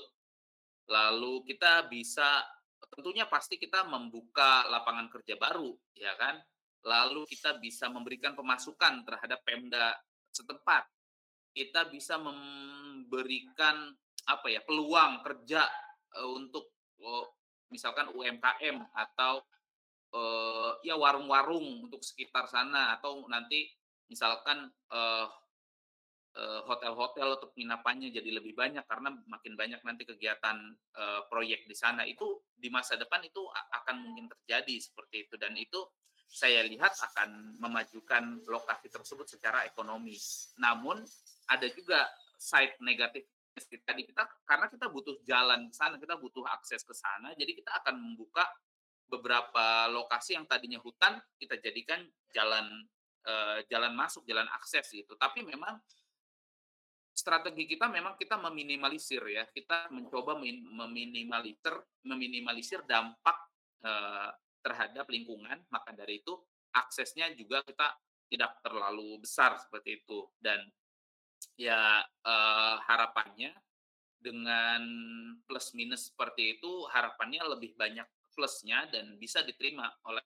Lalu 0.89 1.45
kita 1.45 1.85
bisa 1.85 2.41
tentunya 2.89 3.27
pasti 3.29 3.59
kita 3.59 3.85
membuka 3.85 4.65
lapangan 4.71 5.11
kerja 5.11 5.37
baru 5.37 5.75
ya 5.93 6.15
kan? 6.17 6.41
Lalu 6.87 7.27
kita 7.27 7.59
bisa 7.59 7.91
memberikan 7.91 8.33
pemasukan 8.33 9.03
terhadap 9.03 9.43
Pemda 9.43 9.93
setempat 10.31 10.87
kita 11.53 11.89
bisa 11.89 12.17
memberikan 12.21 13.93
apa 14.29 14.47
ya 14.49 14.61
peluang 14.61 15.25
kerja 15.25 15.65
untuk 16.37 16.69
uh, 17.01 17.25
misalkan 17.69 18.09
UMKM 18.13 18.77
atau 18.93 19.45
ya 20.81 20.97
warung-warung 20.97 21.85
untuk 21.85 22.01
sekitar 22.01 22.49
sana 22.49 22.97
atau 22.97 23.29
nanti 23.29 23.69
misalkan 24.09 24.65
uh, 24.89 25.29
hotel-hotel 26.65 27.37
atau 27.37 27.53
penginapannya 27.53 28.09
jadi 28.09 28.41
lebih 28.41 28.57
banyak 28.57 28.89
karena 28.89 29.13
makin 29.29 29.53
banyak 29.53 29.77
nanti 29.85 30.09
kegiatan 30.09 30.57
proyek 31.29 31.69
di 31.69 31.77
sana 31.77 32.09
itu 32.09 32.41
di 32.57 32.73
masa 32.73 32.97
depan 32.97 33.21
itu 33.21 33.45
akan 33.53 34.01
mungkin 34.01 34.33
terjadi 34.33 34.81
seperti 34.81 35.29
itu 35.29 35.37
dan 35.37 35.53
itu 35.53 35.77
saya 36.29 36.61
lihat 36.61 36.93
akan 36.93 37.57
memajukan 37.57 38.45
lokasi 38.45 38.93
tersebut 38.93 39.25
secara 39.25 39.65
ekonomi. 39.65 40.13
Namun 40.61 41.01
ada 41.49 41.67
juga 41.73 42.05
side 42.37 42.77
negatif 42.79 43.25
tadi 43.83 44.07
kita 44.07 44.23
karena 44.47 44.71
kita 44.71 44.87
butuh 44.87 45.19
jalan 45.27 45.67
ke 45.67 45.75
sana, 45.75 45.99
kita 45.99 46.15
butuh 46.15 46.47
akses 46.47 46.81
ke 46.87 46.95
sana, 46.95 47.35
jadi 47.35 47.51
kita 47.51 47.71
akan 47.83 47.95
membuka 47.99 48.47
beberapa 49.09 49.89
lokasi 49.89 50.37
yang 50.37 50.45
tadinya 50.45 50.77
hutan 50.79 51.17
kita 51.41 51.57
jadikan 51.59 52.05
jalan 52.31 52.85
uh, 53.25 53.59
jalan 53.67 53.91
masuk, 53.97 54.23
jalan 54.29 54.45
akses 54.53 54.85
gitu. 54.93 55.17
Tapi 55.17 55.43
memang 55.43 55.81
strategi 57.11 57.67
kita 57.67 57.89
memang 57.91 58.15
kita 58.15 58.37
meminimalisir 58.37 59.19
ya, 59.27 59.43
kita 59.49 59.91
mencoba 59.91 60.39
meminimalisir 60.39 61.73
meminimalisir 62.05 62.85
dampak 62.85 63.37
uh, 63.83 64.29
terhadap 64.61 65.09
lingkungan. 65.09 65.65
Maka 65.73 65.91
dari 65.97 66.21
itu 66.21 66.37
aksesnya 66.71 67.33
juga 67.33 67.65
kita 67.65 67.97
tidak 68.29 68.61
terlalu 68.61 69.25
besar 69.25 69.57
seperti 69.57 70.05
itu 70.05 70.29
dan 70.37 70.61
ya 71.59 71.99
uh, 72.23 72.75
harapannya 72.87 73.51
dengan 74.19 74.79
plus 75.43 75.75
minus 75.75 76.07
seperti 76.07 76.55
itu 76.55 76.87
harapannya 76.87 77.43
lebih 77.51 77.75
banyak 77.75 78.07
plusnya 78.31 78.87
dan 78.87 79.19
bisa 79.19 79.43
diterima 79.43 79.91
oleh 80.07 80.23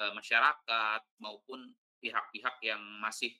uh, 0.00 0.12
masyarakat 0.16 1.04
maupun 1.20 1.68
pihak-pihak 2.00 2.64
yang 2.64 2.80
masih 3.04 3.36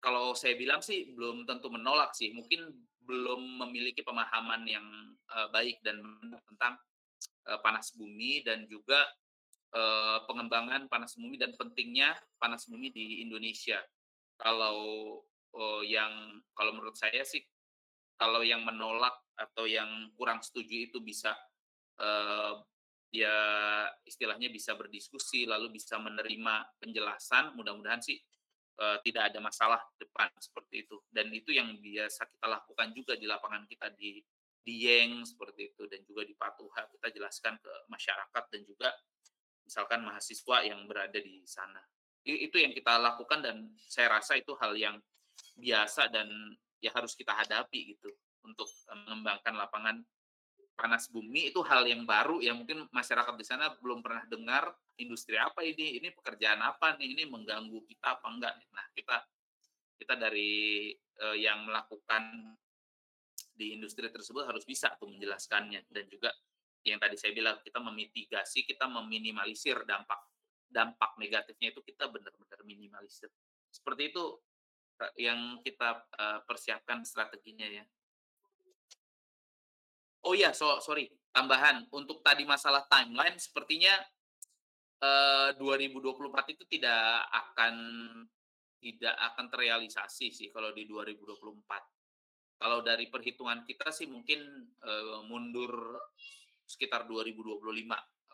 kalau 0.00 0.32
saya 0.32 0.56
bilang 0.56 0.80
sih 0.80 1.12
belum 1.12 1.44
tentu 1.44 1.68
menolak 1.68 2.16
sih 2.16 2.32
mungkin 2.32 2.72
belum 3.04 3.60
memiliki 3.68 4.00
pemahaman 4.00 4.64
yang 4.64 4.84
uh, 5.36 5.52
baik 5.52 5.84
dan 5.84 6.00
tentang 6.48 6.80
uh, 7.48 7.60
panas 7.60 7.92
bumi 7.92 8.40
dan 8.40 8.64
juga 8.64 9.04
uh, 9.76 10.24
pengembangan 10.24 10.88
panas 10.88 11.12
bumi 11.20 11.36
dan 11.36 11.52
pentingnya 11.56 12.16
panas 12.40 12.64
bumi 12.64 12.88
di 12.92 13.20
Indonesia. 13.20 13.80
Kalau 14.40 15.20
oh, 15.54 15.80
yang 15.86 16.42
kalau 16.52 16.74
menurut 16.74 16.98
saya 16.98 17.22
sih 17.22 17.42
kalau 18.14 18.42
yang 18.46 18.62
menolak 18.62 19.14
atau 19.34 19.66
yang 19.66 20.10
kurang 20.14 20.38
setuju 20.38 20.90
itu 20.90 20.98
bisa 21.02 21.34
uh, 21.98 22.62
ya 23.10 23.36
istilahnya 24.06 24.50
bisa 24.50 24.74
berdiskusi 24.74 25.46
lalu 25.46 25.74
bisa 25.74 25.98
menerima 25.98 26.78
penjelasan 26.78 27.54
mudah-mudahan 27.58 28.02
sih 28.02 28.18
uh, 28.78 28.98
tidak 29.02 29.30
ada 29.30 29.38
masalah 29.38 29.80
depan 29.98 30.30
seperti 30.38 30.86
itu. 30.86 30.98
Dan 31.10 31.30
itu 31.30 31.54
yang 31.54 31.74
biasa 31.78 32.26
kita 32.26 32.46
lakukan 32.50 32.90
juga 32.94 33.14
di 33.14 33.26
lapangan 33.28 33.66
kita 33.70 33.92
di 33.94 34.18
di 34.64 34.88
Yeng 34.88 35.28
seperti 35.28 35.76
itu 35.76 35.84
dan 35.86 36.00
juga 36.08 36.24
di 36.24 36.32
Patuha. 36.32 36.88
Kita 36.88 37.12
jelaskan 37.12 37.60
ke 37.60 37.72
masyarakat 37.92 38.44
dan 38.48 38.60
juga 38.64 38.88
misalkan 39.64 40.00
mahasiswa 40.04 40.56
yang 40.64 40.88
berada 40.88 41.20
di 41.20 41.44
sana. 41.44 41.80
Itu 42.24 42.56
yang 42.56 42.72
kita 42.72 42.96
lakukan 42.96 43.44
dan 43.44 43.56
saya 43.76 44.16
rasa 44.16 44.40
itu 44.40 44.56
hal 44.56 44.72
yang 44.72 44.96
biasa 45.54 46.10
dan 46.10 46.28
ya 46.82 46.90
harus 46.92 47.14
kita 47.16 47.32
hadapi 47.32 47.96
gitu 47.96 48.10
untuk 48.44 48.68
mengembangkan 48.90 49.54
lapangan 49.56 49.96
panas 50.74 51.06
bumi 51.06 51.54
itu 51.54 51.62
hal 51.62 51.86
yang 51.86 52.02
baru 52.02 52.42
yang 52.42 52.58
mungkin 52.58 52.90
masyarakat 52.90 53.34
di 53.38 53.46
sana 53.46 53.70
belum 53.78 54.02
pernah 54.02 54.26
dengar 54.26 54.74
industri 54.98 55.38
apa 55.38 55.62
ini 55.62 56.02
ini 56.02 56.10
pekerjaan 56.10 56.58
apa 56.60 56.98
nih 56.98 57.14
ini 57.14 57.24
mengganggu 57.30 57.78
kita 57.86 58.18
apa 58.18 58.26
enggak 58.26 58.54
nah 58.74 58.86
kita 58.90 59.16
kita 59.94 60.14
dari 60.18 60.90
uh, 61.22 61.38
yang 61.38 61.62
melakukan 61.70 62.58
di 63.54 63.78
industri 63.78 64.10
tersebut 64.10 64.50
harus 64.50 64.66
bisa 64.66 64.90
tuh 64.98 65.06
menjelaskannya 65.06 65.86
dan 65.94 66.04
juga 66.10 66.34
yang 66.82 66.98
tadi 66.98 67.14
saya 67.16 67.32
bilang 67.32 67.62
kita 67.62 67.78
memitigasi 67.78 68.66
kita 68.66 68.90
meminimalisir 68.90 69.78
dampak 69.86 70.20
dampak 70.74 71.14
negatifnya 71.22 71.70
itu 71.70 71.80
kita 71.86 72.10
benar-benar 72.10 72.60
minimalisir. 72.66 73.30
Seperti 73.70 74.10
itu 74.10 74.24
yang 75.18 75.60
kita 75.62 76.06
uh, 76.14 76.40
persiapkan 76.46 77.02
strateginya 77.02 77.66
ya. 77.66 77.84
Oh 80.24 80.32
iya, 80.32 80.56
so, 80.56 80.80
sorry, 80.80 81.12
tambahan 81.34 81.84
untuk 81.92 82.24
tadi 82.24 82.48
masalah 82.48 82.88
timeline, 82.88 83.36
sepertinya 83.36 83.92
uh, 85.04 85.52
2024 85.60 86.54
itu 86.56 86.64
tidak 86.78 87.28
akan 87.28 87.74
tidak 88.80 89.16
akan 89.16 89.46
terrealisasi 89.48 90.32
sih 90.32 90.48
kalau 90.48 90.72
di 90.72 90.88
2024. 90.88 92.60
Kalau 92.60 92.80
dari 92.80 93.10
perhitungan 93.12 93.64
kita 93.68 93.92
sih 93.92 94.08
mungkin 94.08 94.40
uh, 94.80 95.24
mundur 95.28 96.00
sekitar 96.64 97.04
2025 97.04 97.60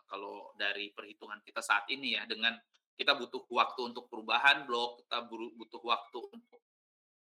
kalau 0.07 0.51
dari 0.59 0.91
perhitungan 0.91 1.39
kita 1.43 1.63
saat 1.63 1.87
ini 1.91 2.19
ya 2.19 2.27
dengan 2.27 2.55
kita 2.95 3.17
butuh 3.17 3.43
waktu 3.49 3.81
untuk 3.91 4.07
perubahan 4.07 4.63
blok, 4.67 5.03
kita 5.05 5.25
butuh 5.29 5.81
waktu 5.81 6.19
untuk 6.31 6.61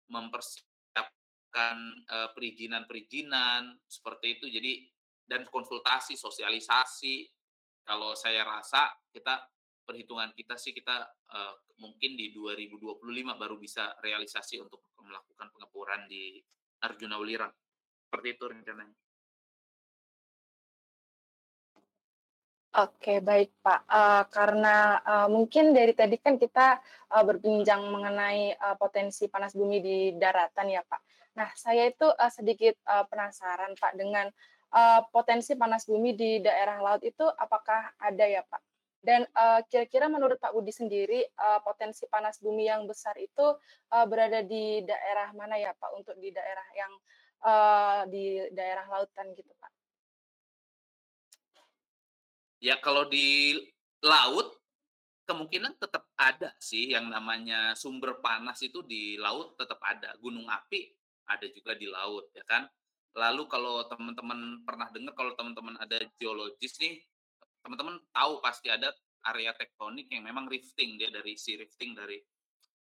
mempersiapkan 0.09 1.77
uh, 2.11 2.29
perizinan-perizinan 2.33 3.77
seperti 3.87 4.41
itu. 4.41 4.47
Jadi 4.49 4.73
dan 5.27 5.43
konsultasi, 5.47 6.15
sosialisasi. 6.15 7.27
Kalau 7.87 8.19
saya 8.19 8.43
rasa 8.43 8.91
kita 9.15 9.47
perhitungan 9.87 10.35
kita 10.35 10.59
sih 10.59 10.75
kita 10.75 11.07
uh, 11.31 11.55
mungkin 11.79 12.19
di 12.19 12.35
2025 12.35 12.99
baru 13.39 13.55
bisa 13.55 13.95
realisasi 14.03 14.59
untuk 14.59 14.83
melakukan 14.99 15.55
pengeboran 15.55 16.11
di 16.11 16.43
Arjuna 16.83 17.23
Ulirang. 17.23 17.55
Seperti 18.11 18.29
itu 18.35 18.45
rencananya. 18.51 19.06
Oke, 22.77 23.25
baik 23.25 23.57
Pak. 23.65 23.89
Uh, 23.89 24.23
karena 24.29 25.01
uh, 25.01 25.29
mungkin 25.33 25.73
dari 25.73 25.97
tadi 25.97 26.21
kan 26.21 26.37
kita 26.37 26.77
uh, 27.09 27.25
berbincang 27.25 27.89
mengenai 27.89 28.53
uh, 28.53 28.77
potensi 28.77 29.33
panas 29.33 29.57
bumi 29.57 29.81
di 29.81 30.13
daratan 30.13 30.69
ya 30.69 30.85
Pak. 30.85 31.01
Nah, 31.41 31.49
saya 31.57 31.89
itu 31.89 32.05
uh, 32.05 32.29
sedikit 32.29 32.77
uh, 32.85 33.09
penasaran 33.09 33.73
Pak 33.81 33.97
dengan 33.97 34.29
uh, 34.77 35.01
potensi 35.09 35.57
panas 35.57 35.89
bumi 35.89 36.21
di 36.21 36.45
daerah 36.45 36.77
laut 36.85 37.01
itu 37.01 37.25
apakah 37.25 37.97
ada 37.97 38.29
ya 38.29 38.45
Pak? 38.45 38.61
Dan 39.01 39.25
uh, 39.25 39.65
kira-kira 39.73 40.13
menurut 40.13 40.37
Pak 40.37 40.53
Budi 40.53 40.69
sendiri 40.69 41.25
uh, 41.41 41.65
potensi 41.65 42.05
panas 42.13 42.45
bumi 42.45 42.69
yang 42.69 42.85
besar 42.85 43.17
itu 43.17 43.57
uh, 43.89 44.05
berada 44.05 44.45
di 44.45 44.85
daerah 44.85 45.33
mana 45.33 45.57
ya 45.57 45.73
Pak? 45.73 45.97
Untuk 45.97 46.21
di 46.21 46.29
daerah 46.29 46.69
yang 46.77 46.93
uh, 47.41 48.01
di 48.05 48.53
daerah 48.53 48.85
lautan 48.93 49.33
gitu 49.33 49.57
Pak? 49.57 49.76
Ya 52.67 52.83
kalau 52.83 53.07
di 53.07 53.55
laut 54.03 54.59
kemungkinan 55.23 55.79
tetap 55.79 56.11
ada 56.19 56.51
sih 56.59 56.91
yang 56.91 57.07
namanya 57.07 57.79
sumber 57.79 58.19
panas 58.19 58.59
itu 58.59 58.83
di 58.83 59.15
laut 59.15 59.55
tetap 59.55 59.79
ada. 59.87 60.19
Gunung 60.19 60.51
api 60.51 60.91
ada 61.31 61.47
juga 61.55 61.79
di 61.79 61.87
laut 61.87 62.35
ya 62.35 62.43
kan. 62.43 62.67
Lalu 63.15 63.47
kalau 63.47 63.87
teman-teman 63.87 64.67
pernah 64.67 64.91
dengar 64.91 65.15
kalau 65.15 65.39
teman-teman 65.39 65.79
ada 65.79 66.03
geologis 66.19 66.75
nih 66.83 66.99
teman-teman 67.63 67.99
tahu 68.15 68.39
pasti 68.43 68.71
ada 68.71 68.91
area 69.31 69.51
tektonik 69.55 70.07
yang 70.11 70.23
memang 70.27 70.47
rifting 70.47 70.99
dia 70.99 71.11
dari 71.11 71.35
si 71.35 71.59
rifting 71.59 71.99
dari 71.99 72.19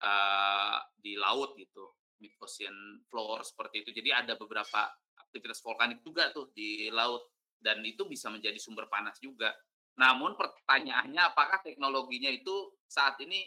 uh, 0.00 0.80
di 0.96 1.16
laut 1.16 1.52
gitu 1.60 1.92
mid 2.24 2.32
ocean 2.40 3.04
floor 3.08 3.44
seperti 3.44 3.84
itu 3.84 3.90
jadi 3.92 4.24
ada 4.24 4.40
beberapa 4.40 4.88
aktivitas 5.28 5.60
vulkanik 5.60 6.00
juga 6.00 6.32
tuh 6.32 6.48
di 6.56 6.88
laut 6.88 7.31
dan 7.62 7.80
itu 7.86 8.04
bisa 8.04 8.28
menjadi 8.28 8.58
sumber 8.58 8.90
panas 8.90 9.16
juga 9.22 9.54
namun 9.96 10.36
pertanyaannya 10.40 11.20
apakah 11.20 11.60
teknologinya 11.60 12.32
itu 12.32 12.72
saat 12.88 13.20
ini 13.20 13.44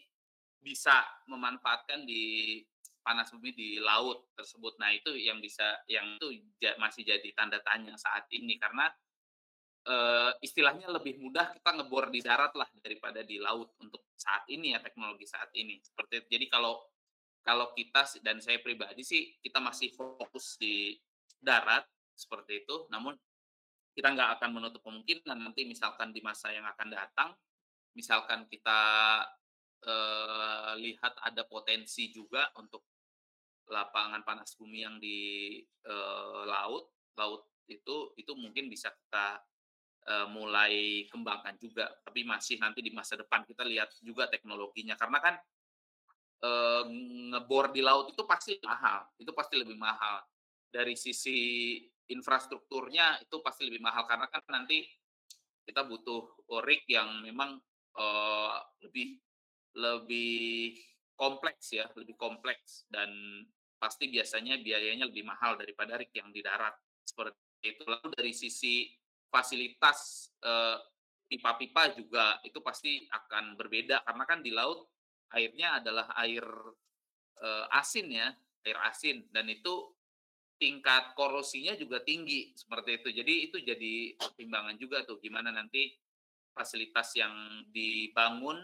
bisa 0.62 1.01
memanfaatkan 1.30 2.06
di 2.06 2.58
panas 3.06 3.30
bumi 3.30 3.54
di 3.54 3.69
laut 3.78 4.34
tersebut. 4.34 4.82
Nah, 4.82 4.89
itu 4.89 5.13
yang 5.13 5.38
bisa 5.38 5.78
yang 5.86 6.17
itu 6.17 6.41
masih 6.82 7.06
jadi 7.06 7.30
tanda 7.38 7.62
tanya 7.62 7.93
saat 7.97 8.25
ini 8.34 8.58
karena 8.58 8.89
e, 9.86 9.95
istilahnya 10.41 10.89
lebih 10.89 11.21
mudah 11.21 11.54
kita 11.54 11.69
ngebor 11.82 12.10
di 12.10 12.25
darat 12.25 12.54
lah 12.58 12.65
daripada 12.82 13.21
di 13.21 13.38
laut 13.38 13.78
untuk 13.78 14.10
saat 14.17 14.49
ini 14.49 14.73
ya 14.73 14.82
teknologi 14.82 15.30
saat 15.30 15.54
ini. 15.54 15.78
Seperti. 15.86 16.25
Jadi 16.25 16.49
kalau 16.49 16.82
kalau 17.45 17.78
kita 17.78 18.10
dan 18.25 18.41
saya 18.41 18.58
pribadi 18.58 19.06
sih 19.06 19.38
kita 19.38 19.62
masih 19.62 19.93
fokus 19.93 20.58
di 20.58 20.97
darat 21.38 21.86
seperti 22.17 22.65
itu. 22.65 22.89
Namun 22.89 23.13
kita 23.95 24.12
nggak 24.12 24.29
akan 24.38 24.49
menutup 24.60 24.84
kemungkinan 24.84 25.39
nanti 25.39 25.63
misalkan 25.63 26.12
di 26.12 26.19
masa 26.19 26.51
yang 26.51 26.67
akan 26.67 26.91
datang, 26.91 27.31
misalkan 27.95 28.43
kita 28.51 28.81
eh, 29.88 30.71
lihat 30.84 31.15
ada 31.23 31.47
potensi 31.47 32.12
juga 32.12 32.51
untuk 32.60 32.84
lapangan 33.71 34.21
panas 34.27 34.53
bumi 34.60 34.84
yang 34.84 34.99
di 34.99 35.58
eh, 35.63 36.41
laut, 36.43 36.91
laut 37.15 37.47
itu 37.71 38.13
itu 38.19 38.31
mungkin 38.36 38.67
bisa 38.67 38.91
kita 38.91 39.39
eh, 40.12 40.27
mulai 40.27 41.08
kembangkan 41.08 41.55
juga. 41.55 41.88
Tapi 42.03 42.27
masih 42.27 42.60
nanti 42.60 42.84
di 42.84 42.91
masa 42.91 43.15
depan 43.15 43.47
kita 43.47 43.63
lihat 43.63 43.95
juga 44.03 44.27
teknologinya 44.27 44.99
karena 44.99 45.23
kan 45.23 45.36
eh, 46.43 46.84
ngebor 47.31 47.71
di 47.71 47.79
laut 47.79 48.12
itu 48.12 48.27
pasti 48.27 48.60
mahal, 48.60 49.08
itu 49.15 49.31
pasti 49.31 49.55
lebih 49.55 49.79
mahal 49.79 50.19
dari 50.67 50.99
sisi 50.99 51.39
infrastrukturnya 52.10 53.26
itu 53.26 53.41
pasti 53.41 53.65
lebih 53.65 53.82
mahal 53.82 54.06
karena 54.06 54.30
kan 54.30 54.41
nanti 54.50 54.86
kita 55.65 55.82
butuh 55.86 56.46
rig 56.62 56.86
yang 56.86 57.26
memang 57.26 57.58
uh, 57.98 58.58
lebih 58.86 59.18
lebih 59.76 60.78
kompleks 61.18 61.76
ya, 61.76 61.88
lebih 61.96 62.15
kompleks 62.15 62.86
dan 62.91 63.10
pasti 63.76 64.08
biasanya 64.08 64.60
biayanya 64.62 65.10
lebih 65.10 65.26
mahal 65.28 65.60
daripada 65.60 66.00
rig 66.00 66.12
yang 66.15 66.32
di 66.32 66.39
darat. 66.44 66.76
Seperti 67.04 67.39
itu. 67.65 67.84
Lalu 67.88 68.08
dari 68.13 68.34
sisi 68.36 68.88
fasilitas 69.28 70.32
pipa 70.39 70.78
pipa-pipa 71.26 71.84
juga 71.98 72.38
itu 72.46 72.62
pasti 72.62 73.02
akan 73.10 73.58
berbeda 73.58 74.06
karena 74.06 74.24
kan 74.30 74.39
di 74.46 74.54
laut 74.54 74.94
airnya 75.34 75.82
adalah 75.82 76.13
air 76.22 76.46
uh, 77.41 77.65
asin 77.82 78.13
ya, 78.13 78.30
air 78.63 78.80
asin 78.86 79.26
dan 79.34 79.50
itu 79.50 79.94
tingkat 80.56 81.13
korosinya 81.13 81.76
juga 81.76 82.00
tinggi 82.02 82.56
seperti 82.56 83.04
itu. 83.04 83.10
Jadi 83.12 83.34
itu 83.52 83.58
jadi 83.60 83.94
pertimbangan 84.15 84.76
juga 84.80 85.04
tuh 85.04 85.20
gimana 85.20 85.52
nanti 85.52 85.91
fasilitas 86.56 87.12
yang 87.20 87.68
dibangun 87.72 88.63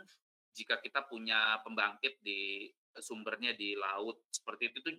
jika 0.56 0.80
kita 0.80 1.08
punya 1.08 1.60
pembangkit 1.64 2.20
di 2.24 2.68
sumbernya 3.00 3.56
di 3.56 3.76
laut 3.80 4.28
seperti 4.32 4.72
itu 4.72 4.78
tuh 4.84 4.96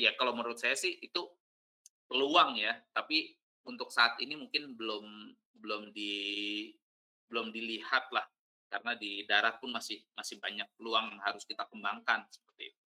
ya 0.00 0.16
kalau 0.16 0.32
menurut 0.32 0.56
saya 0.56 0.72
sih 0.72 0.96
itu 1.00 1.20
peluang 2.08 2.56
ya, 2.56 2.72
tapi 2.96 3.36
untuk 3.68 3.92
saat 3.92 4.16
ini 4.18 4.34
mungkin 4.34 4.74
belum 4.74 5.36
belum 5.60 5.92
di 5.92 6.12
belum 7.28 7.52
dilihat 7.52 8.10
lah 8.10 8.26
karena 8.72 8.96
di 8.96 9.22
darat 9.28 9.60
pun 9.60 9.70
masih 9.70 10.00
masih 10.16 10.40
banyak 10.40 10.66
peluang 10.74 11.12
yang 11.12 11.22
harus 11.22 11.44
kita 11.44 11.68
kembangkan 11.68 12.26
seperti 12.32 12.72
itu. 12.72 12.79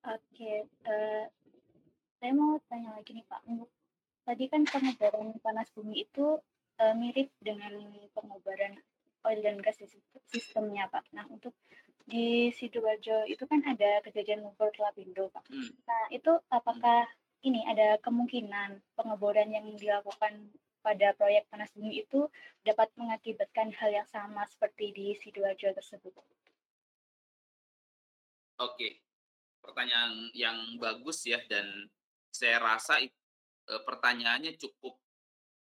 Oke, 0.00 0.64
uh, 0.88 1.24
saya 2.16 2.32
mau 2.32 2.56
tanya 2.72 2.96
lagi 2.96 3.12
nih 3.12 3.26
Pak. 3.28 3.44
Tadi 4.24 4.44
kan 4.48 4.64
pengobaran 4.64 5.36
panas 5.44 5.68
bumi 5.76 6.08
itu 6.08 6.40
uh, 6.80 6.94
mirip 6.96 7.28
dengan 7.44 7.76
pengobaran 8.16 8.80
oil 9.28 9.40
dan 9.44 9.60
gas 9.60 9.76
sistemnya 10.32 10.88
Pak. 10.88 11.04
Nah 11.12 11.28
untuk 11.28 11.52
di 12.08 12.48
Sidoarjo 12.50 13.28
itu 13.28 13.44
kan 13.44 13.60
ada 13.68 14.00
kejadian 14.00 14.40
lumpur 14.40 14.72
lapindo 14.80 15.28
Pak. 15.28 15.44
Hmm. 15.52 15.68
Nah 15.84 16.02
itu 16.08 16.32
apakah 16.48 17.04
ini 17.44 17.64
ada 17.68 18.00
kemungkinan 18.00 18.80
pengeboran 18.96 19.52
yang 19.52 19.68
dilakukan 19.76 20.48
pada 20.80 21.12
proyek 21.12 21.44
panas 21.52 21.68
bumi 21.76 22.04
itu 22.04 22.28
dapat 22.64 22.88
mengakibatkan 22.96 23.68
hal 23.76 23.92
yang 23.92 24.08
sama 24.08 24.48
seperti 24.48 24.96
di 24.96 25.06
Sidoarjo 25.16 25.76
tersebut? 25.76 26.12
Oke, 28.60 29.00
pertanyaan 29.60 30.32
yang 30.32 30.76
bagus 30.80 31.24
ya 31.28 31.38
dan 31.46 31.88
saya 32.32 32.58
rasa 32.58 32.98
e, 33.00 33.74
pertanyaannya 33.86 34.56
cukup 34.56 34.96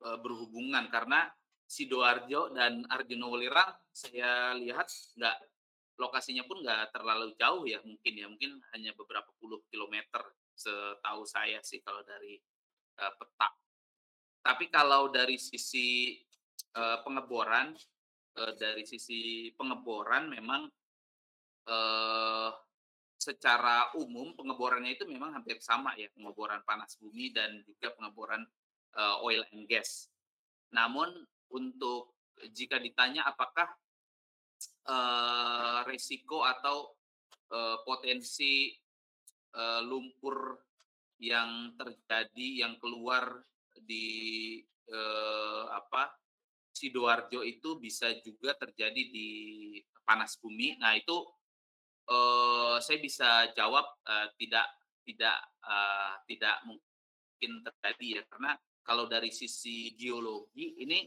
e, 0.04 0.08
berhubungan 0.20 0.86
karena 0.92 1.32
sidoarjo 1.70 2.50
dan 2.52 2.82
Arjuna 2.90 3.26
Welirang 3.30 3.72
saya 3.90 4.52
lihat 4.58 4.90
nggak 5.16 5.36
lokasinya 6.00 6.42
pun 6.48 6.64
nggak 6.64 6.90
terlalu 6.90 7.36
jauh 7.36 7.62
ya 7.68 7.78
mungkin 7.84 8.12
ya 8.16 8.26
mungkin 8.26 8.58
hanya 8.74 8.90
beberapa 8.96 9.30
puluh 9.38 9.62
kilometer 9.70 10.34
setahu 10.56 11.22
saya 11.24 11.60
sih 11.64 11.80
kalau 11.80 12.04
dari 12.04 12.36
e, 12.96 13.04
peta. 13.16 13.48
Tapi 14.40 14.72
kalau 14.72 15.12
dari 15.12 15.36
sisi 15.36 16.18
e, 16.74 16.82
pengeboran 17.06 17.72
e, 18.36 18.42
dari 18.58 18.84
sisi 18.84 19.48
pengeboran 19.54 20.28
memang 20.28 20.68
e, 21.64 21.76
secara 23.20 23.92
umum 24.00 24.32
pengeborannya 24.32 24.96
itu 24.96 25.04
memang 25.04 25.36
hampir 25.36 25.60
sama 25.60 25.92
ya 26.00 26.08
pengeboran 26.16 26.64
panas 26.64 26.96
bumi 26.96 27.28
dan 27.36 27.60
juga 27.68 27.92
pengeboran 27.92 28.40
uh, 28.96 29.20
oil 29.20 29.44
and 29.52 29.68
gas. 29.68 30.08
Namun 30.72 31.12
untuk 31.52 32.16
jika 32.56 32.80
ditanya 32.80 33.28
apakah 33.28 33.68
uh, 34.88 35.84
resiko 35.84 36.48
atau 36.48 36.96
uh, 37.52 37.84
potensi 37.84 38.72
uh, 39.52 39.84
lumpur 39.84 40.56
yang 41.20 41.76
terjadi 41.76 42.64
yang 42.64 42.80
keluar 42.80 43.44
di 43.76 44.56
uh, 44.88 45.68
apa 45.76 46.16
sidoarjo 46.72 47.44
itu 47.44 47.76
bisa 47.76 48.16
juga 48.24 48.56
terjadi 48.56 49.02
di 49.12 49.28
panas 50.08 50.40
bumi. 50.40 50.80
Nah 50.80 50.96
itu 50.96 51.20
uh, 52.08 52.80
saya 52.80 52.98
bisa 53.02 53.50
jawab 53.52 53.84
uh, 54.06 54.26
tidak 54.40 54.66
tidak 55.04 55.38
uh, 55.66 56.16
tidak 56.24 56.56
mungkin 56.64 57.50
terjadi 57.66 58.20
ya 58.20 58.22
karena 58.30 58.52
kalau 58.80 59.04
dari 59.06 59.28
sisi 59.28 59.92
geologi 59.94 60.80
ini 60.80 61.04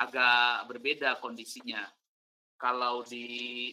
agak 0.00 0.66
berbeda 0.66 1.20
kondisinya. 1.20 1.84
Kalau 2.56 3.04
di 3.04 3.72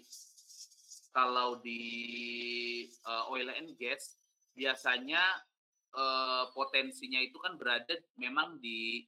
kalau 1.15 1.59
di 1.59 1.81
uh, 3.07 3.31
oil 3.31 3.49
and 3.51 3.73
gas 3.79 4.19
biasanya 4.53 5.23
uh, 5.95 6.51
potensinya 6.51 7.19
itu 7.23 7.39
kan 7.39 7.55
berada 7.55 7.95
memang 8.19 8.59
di 8.61 9.03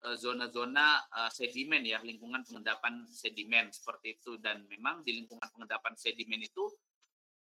zona-zona 0.00 0.96
uh, 1.12 1.28
sedimen 1.28 1.84
ya 1.84 2.00
lingkungan 2.00 2.40
pengendapan 2.48 3.04
sedimen 3.12 3.68
seperti 3.68 4.16
itu 4.16 4.40
dan 4.40 4.64
memang 4.64 5.04
di 5.04 5.20
lingkungan 5.20 5.44
pengendapan 5.52 5.92
sedimen 5.92 6.40
itu 6.40 6.64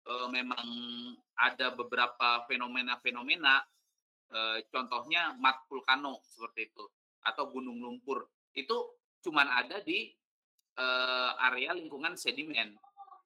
uh, 0.09 0.29
memang 0.29 0.67
ada 1.35 1.75
beberapa 1.75 2.47
fenomena-fenomena, 2.47 3.61
uh, 4.31 4.59
contohnya 4.71 5.35
mat 5.41 5.65
vulkano 5.67 6.23
seperti 6.25 6.71
itu 6.73 6.85
atau 7.25 7.49
gunung 7.49 7.81
lumpur 7.81 8.29
itu 8.53 8.77
cuman 9.25 9.49
ada 9.49 9.81
di 9.81 10.13
uh, 10.77 11.33
area 11.51 11.73
lingkungan 11.73 12.15
sedimen 12.15 12.77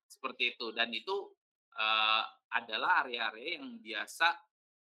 seperti 0.06 0.56
itu 0.56 0.70
dan 0.72 0.88
itu 0.94 1.34
uh, 1.76 2.22
adalah 2.54 3.04
area-area 3.04 3.60
yang 3.60 3.76
biasa 3.82 4.32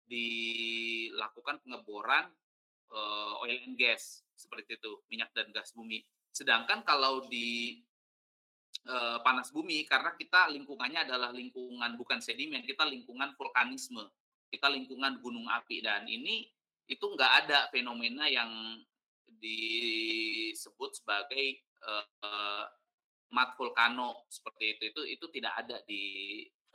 dilakukan 0.08 1.60
pengeboran 1.66 2.32
uh, 2.94 3.44
oil 3.44 3.60
and 3.68 3.76
gas 3.76 4.24
seperti 4.38 4.80
itu 4.80 5.04
minyak 5.12 5.34
dan 5.36 5.52
gas 5.52 5.76
bumi. 5.76 6.00
Sedangkan 6.32 6.86
kalau 6.88 7.28
di 7.28 7.82
uh, 8.88 9.20
panas 9.22 9.52
bumi 9.52 9.84
karena 9.84 10.16
kita 10.16 10.50
lingkungannya 10.50 11.06
adalah 11.06 11.30
lingkungan 11.36 11.94
bukan 12.00 12.24
sedimen, 12.24 12.64
kita 12.64 12.88
lingkungan 12.88 13.36
vulkanisme, 13.36 14.04
kita 14.48 14.72
lingkungan 14.72 15.20
gunung 15.20 15.46
api 15.52 15.84
dan 15.84 16.08
ini 16.08 16.48
itu 16.88 17.04
nggak 17.04 17.34
ada 17.46 17.68
fenomena 17.68 18.32
yang 18.32 18.80
disebut 19.28 21.04
sebagai 21.04 21.62
uh, 21.84 22.66
mat 23.28 23.60
vulkano 23.60 24.24
seperti 24.32 24.80
itu 24.80 24.84
itu 24.96 25.02
itu 25.20 25.26
tidak 25.36 25.54
ada 25.60 25.78
di 25.84 26.04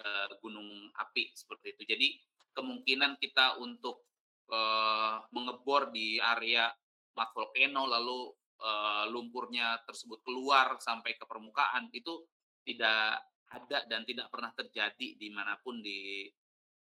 uh, 0.04 0.28
gunung 0.44 0.92
api 0.92 1.32
seperti 1.32 1.74
itu. 1.74 1.82
Jadi 1.96 2.08
kemungkinan 2.52 3.16
kita 3.16 3.56
untuk 3.56 4.04
uh, 4.52 5.24
mengebor 5.32 5.88
ngebor 5.88 5.96
di 5.96 6.20
area 6.20 6.68
mat 7.16 7.32
volcano 7.32 7.88
lalu 7.88 8.32
uh, 8.62 9.04
lumpurnya 9.10 9.82
tersebut 9.82 10.22
keluar 10.22 10.78
sampai 10.78 11.18
ke 11.18 11.26
permukaan 11.26 11.90
itu 11.90 12.22
tidak 12.62 13.18
ada 13.52 13.78
dan 13.90 14.06
tidak 14.06 14.30
pernah 14.32 14.54
terjadi 14.54 15.18
di 15.18 15.28
mana 15.28 15.58
pun 15.60 15.82
di 15.82 16.30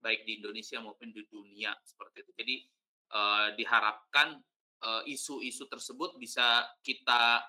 baik 0.01 0.27
di 0.27 0.43
Indonesia 0.43 0.83
maupun 0.83 1.13
di 1.13 1.23
dunia 1.29 1.77
seperti 1.85 2.27
itu. 2.27 2.33
Jadi 2.35 2.57
uh, 3.13 3.49
diharapkan 3.55 4.41
isu-isu 5.09 5.65
uh, 5.65 5.71
tersebut 5.73 6.21
bisa 6.21 6.63
kita 6.85 7.41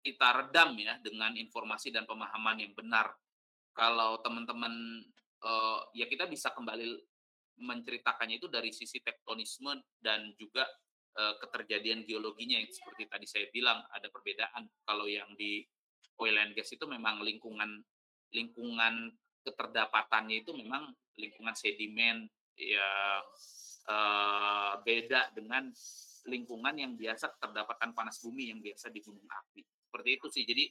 kita 0.00 0.28
redam 0.32 0.72
ya 0.80 0.96
dengan 1.02 1.36
informasi 1.36 1.92
dan 1.92 2.08
pemahaman 2.08 2.62
yang 2.62 2.72
benar. 2.72 3.12
Kalau 3.76 4.22
teman-teman 4.24 5.04
uh, 5.44 5.80
ya 5.92 6.08
kita 6.08 6.24
bisa 6.24 6.52
kembali 6.56 6.88
menceritakannya 7.60 8.40
itu 8.40 8.48
dari 8.48 8.72
sisi 8.72 9.04
tektonisme 9.04 9.76
dan 10.00 10.32
juga 10.40 10.64
keterjadian 11.14 12.06
geologinya 12.06 12.56
yang 12.56 12.70
seperti 12.70 13.10
tadi 13.10 13.26
saya 13.26 13.46
bilang 13.50 13.82
ada 13.90 14.06
perbedaan. 14.08 14.66
Kalau 14.86 15.10
yang 15.10 15.34
di 15.34 15.64
oil 16.20 16.36
and 16.38 16.52
gas 16.54 16.70
itu 16.70 16.84
memang 16.86 17.24
lingkungan 17.24 17.80
lingkungan 18.30 19.10
keterdapatannya 19.42 20.44
itu 20.44 20.52
memang 20.54 20.92
lingkungan 21.16 21.56
sedimen 21.56 22.28
ya 22.54 22.88
uh, 23.88 24.72
beda 24.84 25.32
dengan 25.32 25.72
lingkungan 26.28 26.76
yang 26.76 26.92
biasa 26.94 27.40
terdapatkan 27.40 27.96
panas 27.96 28.20
bumi 28.20 28.52
yang 28.52 28.60
biasa 28.60 28.92
di 28.92 29.00
gunung 29.00 29.24
api. 29.24 29.64
Seperti 29.64 30.10
itu 30.20 30.26
sih. 30.28 30.44
Jadi 30.44 30.64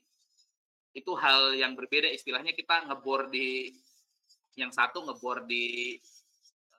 itu 0.93 1.11
hal 1.17 1.53
yang 1.57 1.73
berbeda 1.73 2.09
istilahnya 2.09 2.53
kita 2.53 2.85
ngebor 2.89 3.29
di 3.29 3.69
yang 4.57 4.73
satu 4.73 5.05
ngebor 5.05 5.45
di 5.49 5.97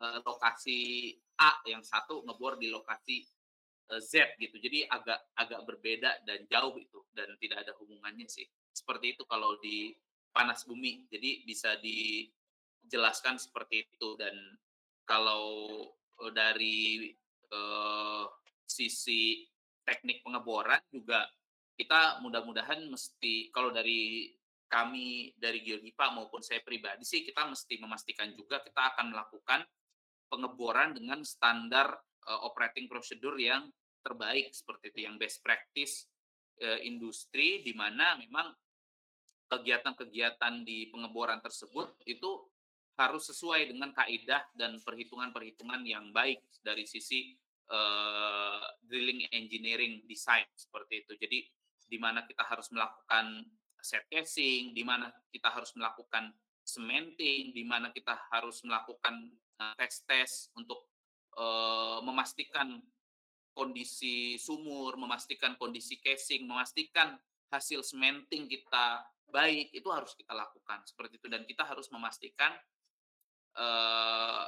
uh, 0.02 0.18
lokasi 0.22 1.10
A, 1.40 1.56
yang 1.64 1.80
satu 1.80 2.20
ngebor 2.26 2.60
di 2.60 2.68
lokasi 2.68 3.24
Z 3.98 4.38
gitu. 4.38 4.54
Jadi 4.62 4.86
agak 4.86 5.34
agak 5.34 5.60
berbeda 5.66 6.22
dan 6.22 6.46
jauh 6.46 6.78
itu 6.78 7.02
dan 7.10 7.34
tidak 7.42 7.66
ada 7.66 7.74
hubungannya 7.82 8.30
sih. 8.30 8.46
Seperti 8.70 9.18
itu 9.18 9.26
kalau 9.26 9.58
di 9.58 9.90
panas 10.30 10.62
bumi. 10.62 11.10
Jadi 11.10 11.42
bisa 11.42 11.74
dijelaskan 11.82 13.42
seperti 13.42 13.90
itu 13.90 14.14
dan 14.14 14.34
kalau 15.02 15.82
dari 16.30 17.10
uh, 17.50 18.30
sisi 18.62 19.42
teknik 19.82 20.22
pengeboran 20.22 20.78
juga 20.94 21.26
kita 21.74 22.20
mudah-mudahan 22.20 22.86
mesti 22.86 23.48
kalau 23.50 23.72
dari 23.72 24.30
kami 24.70 25.34
dari 25.34 25.66
Geogipa 25.66 26.14
maupun 26.14 26.44
saya 26.44 26.62
pribadi 26.62 27.02
sih 27.02 27.26
kita 27.26 27.42
mesti 27.48 27.80
memastikan 27.82 28.30
juga 28.36 28.62
kita 28.62 28.94
akan 28.94 29.10
melakukan 29.10 29.66
pengeboran 30.30 30.94
dengan 30.94 31.26
standar 31.26 31.90
uh, 32.30 32.40
operating 32.46 32.86
procedure 32.86 33.34
yang 33.40 33.66
terbaik 34.00 34.52
seperti 34.52 34.92
itu 34.92 35.00
yang 35.08 35.16
best 35.20 35.40
practice 35.44 36.08
uh, 36.60 36.80
industri 36.84 37.64
di 37.64 37.72
mana 37.72 38.16
memang 38.16 38.52
kegiatan-kegiatan 39.50 40.62
di 40.62 40.88
pengeboran 40.88 41.42
tersebut 41.42 41.98
itu 42.06 42.30
harus 42.94 43.26
sesuai 43.32 43.72
dengan 43.72 43.90
kaidah 43.96 44.44
dan 44.54 44.78
perhitungan-perhitungan 44.84 45.82
yang 45.88 46.12
baik 46.12 46.38
dari 46.60 46.84
sisi 46.84 47.32
uh, 47.72 48.60
drilling 48.84 49.26
engineering 49.32 50.04
design 50.04 50.44
seperti 50.52 51.02
itu. 51.02 51.16
Jadi 51.16 51.38
di 51.90 51.98
mana 51.98 52.22
kita 52.28 52.46
harus 52.46 52.70
melakukan 52.70 53.42
set 53.80 54.06
casing, 54.12 54.76
di 54.76 54.84
mana 54.84 55.08
kita 55.32 55.48
harus 55.50 55.72
melakukan 55.74 56.30
cementing, 56.62 57.50
di 57.50 57.64
mana 57.64 57.90
kita 57.90 58.14
harus 58.30 58.62
melakukan 58.62 59.32
tes-tes 59.80 60.52
untuk 60.54 60.86
uh, 61.40 61.98
memastikan 62.04 62.78
kondisi 63.52 64.38
sumur, 64.38 64.96
memastikan 64.96 65.58
kondisi 65.58 65.98
casing, 66.00 66.46
memastikan 66.46 67.18
hasil 67.50 67.82
cementing 67.82 68.46
kita 68.46 69.02
baik 69.30 69.70
itu 69.70 69.86
harus 69.90 70.14
kita 70.14 70.34
lakukan 70.34 70.82
seperti 70.86 71.18
itu 71.22 71.26
dan 71.30 71.46
kita 71.46 71.62
harus 71.62 71.86
memastikan 71.94 72.50
uh, 73.58 74.46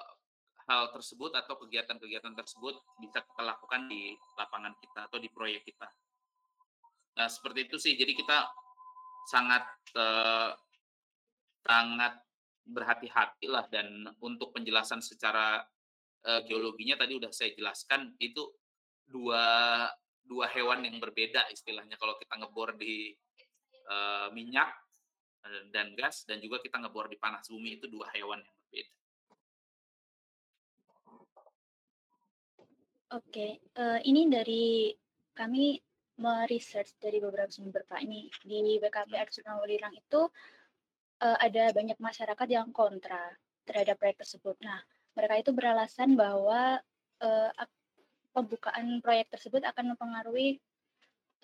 hal 0.66 0.94
tersebut 0.94 1.34
atau 1.34 1.58
kegiatan-kegiatan 1.58 2.34
tersebut 2.34 2.78
bisa 3.02 3.22
kita 3.22 3.42
lakukan 3.42 3.90
di 3.90 4.14
lapangan 4.38 4.74
kita 4.78 5.10
atau 5.10 5.18
di 5.18 5.30
proyek 5.30 5.66
kita. 5.66 5.90
Nah 7.18 7.26
seperti 7.26 7.66
itu 7.70 7.76
sih. 7.78 7.94
Jadi 7.98 8.14
kita 8.14 8.46
sangat 9.26 9.64
uh, 9.98 10.54
sangat 11.62 12.18
berhati-hati 12.62 13.50
lah 13.50 13.66
dan 13.70 14.06
untuk 14.22 14.54
penjelasan 14.54 15.02
secara 15.02 15.62
uh, 16.26 16.40
geologinya 16.46 16.94
tadi 17.02 17.18
udah 17.18 17.30
saya 17.34 17.50
jelaskan 17.54 18.14
itu 18.22 18.46
dua 19.12 19.44
dua 20.24 20.48
hewan 20.48 20.80
yang 20.88 20.96
berbeda 20.96 21.44
istilahnya 21.52 22.00
kalau 22.00 22.16
kita 22.16 22.40
ngebor 22.40 22.72
di 22.80 23.12
uh, 23.92 24.32
minyak 24.32 24.72
dan 25.74 25.92
gas 25.98 26.22
dan 26.22 26.38
juga 26.38 26.62
kita 26.62 26.78
ngebor 26.78 27.10
di 27.10 27.18
panas 27.18 27.50
bumi 27.50 27.76
itu 27.76 27.90
dua 27.90 28.06
hewan 28.14 28.38
yang 28.38 28.56
berbeda. 28.62 28.94
Oke, 33.12 33.60
uh, 33.76 34.00
ini 34.08 34.30
dari 34.32 34.88
kami 35.36 35.76
meresearch 36.16 36.96
dari 36.96 37.20
beberapa 37.20 37.50
sumber 37.52 37.84
Pak 37.84 38.00
ini 38.00 38.30
di 38.40 38.80
BKP 38.80 39.12
Arjuna 39.18 39.60
Welirang 39.60 39.92
itu 39.92 40.30
uh, 41.20 41.38
ada 41.42 41.72
banyak 41.76 42.00
masyarakat 42.00 42.48
yang 42.48 42.72
kontra 42.72 43.20
terhadap 43.68 44.00
proyek 44.00 44.24
tersebut. 44.24 44.56
Nah, 44.64 44.80
mereka 45.12 45.34
itu 45.44 45.50
beralasan 45.52 46.16
bahwa 46.16 46.80
uh, 47.20 47.50
pembukaan 48.32 48.98
proyek 49.04 49.28
tersebut 49.30 49.62
akan 49.62 49.94
mempengaruhi 49.94 50.58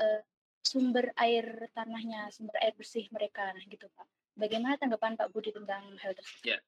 uh, 0.00 0.20
sumber 0.64 1.12
air 1.16 1.70
tanahnya, 1.72 2.28
sumber 2.34 2.56
air 2.60 2.74
bersih 2.76 3.08
mereka, 3.14 3.48
nah 3.52 3.64
gitu 3.64 3.88
Pak. 3.92 4.06
Bagaimana 4.38 4.76
tanggapan 4.76 5.16
Pak 5.16 5.32
Budi 5.32 5.50
tentang 5.50 5.82
hal 5.98 6.12
tersebut? 6.12 6.44
Ya, 6.44 6.58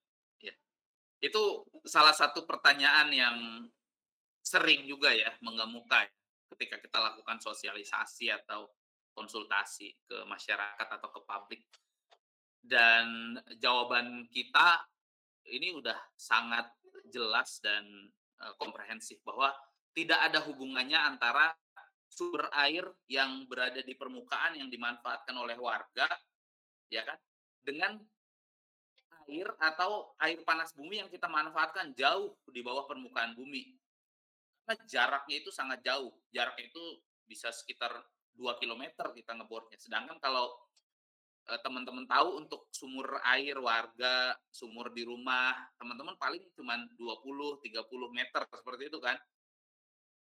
ya. 0.41 0.55
Itu 1.21 1.69
salah 1.85 2.17
satu 2.17 2.49
pertanyaan 2.49 3.09
yang 3.13 3.37
sering 4.41 4.89
juga 4.89 5.13
ya 5.13 5.31
mengemuka 5.45 6.03
ya, 6.09 6.13
ketika 6.57 6.81
kita 6.81 6.99
lakukan 6.99 7.39
sosialisasi 7.39 8.33
atau 8.33 8.73
konsultasi 9.13 9.95
ke 10.09 10.25
masyarakat 10.27 10.89
atau 10.89 11.09
ke 11.13 11.21
publik. 11.23 11.63
Dan 12.61 13.37
jawaban 13.57 14.29
kita 14.29 14.85
ini 15.49 15.73
udah 15.77 15.97
sangat 16.17 16.69
jelas 17.09 17.59
dan 17.65 17.85
uh, 18.41 18.55
komprehensif 18.61 19.19
bahwa 19.25 19.53
tidak 19.97 20.21
ada 20.31 20.39
hubungannya 20.47 20.97
antara 20.97 21.51
sumber 22.11 22.51
air 22.67 22.85
yang 23.07 23.47
berada 23.47 23.81
di 23.83 23.95
permukaan 23.95 24.59
yang 24.59 24.67
dimanfaatkan 24.67 25.35
oleh 25.35 25.55
warga 25.59 26.11
ya 26.91 27.07
kan 27.07 27.19
dengan 27.63 27.99
air 29.31 29.47
atau 29.63 30.15
air 30.19 30.43
panas 30.43 30.75
bumi 30.75 31.03
yang 31.03 31.11
kita 31.11 31.31
manfaatkan 31.31 31.95
jauh 31.95 32.35
di 32.51 32.67
bawah 32.67 32.91
permukaan 32.91 33.39
bumi 33.39 33.81
karena 34.71 34.87
jaraknya 34.87 35.37
itu 35.43 35.51
sangat 35.51 35.83
jauh. 35.83 36.15
Jaraknya 36.31 36.71
itu 36.71 36.85
bisa 37.27 37.51
sekitar 37.51 37.91
2 38.39 38.55
km 38.63 39.11
kita 39.11 39.35
ngebornya. 39.35 39.75
Sedangkan 39.83 40.23
kalau 40.23 40.47
eh, 41.51 41.59
teman-teman 41.59 42.07
tahu 42.07 42.39
untuk 42.39 42.71
sumur 42.71 43.19
air 43.35 43.59
warga, 43.59 44.31
sumur 44.47 44.95
di 44.95 45.03
rumah, 45.03 45.59
teman-teman 45.75 46.15
paling 46.23 46.47
cuma 46.55 46.79
20-30 46.95 47.67
meter 48.15 48.47
seperti 48.47 48.95
itu 48.95 49.03
kan. 49.03 49.19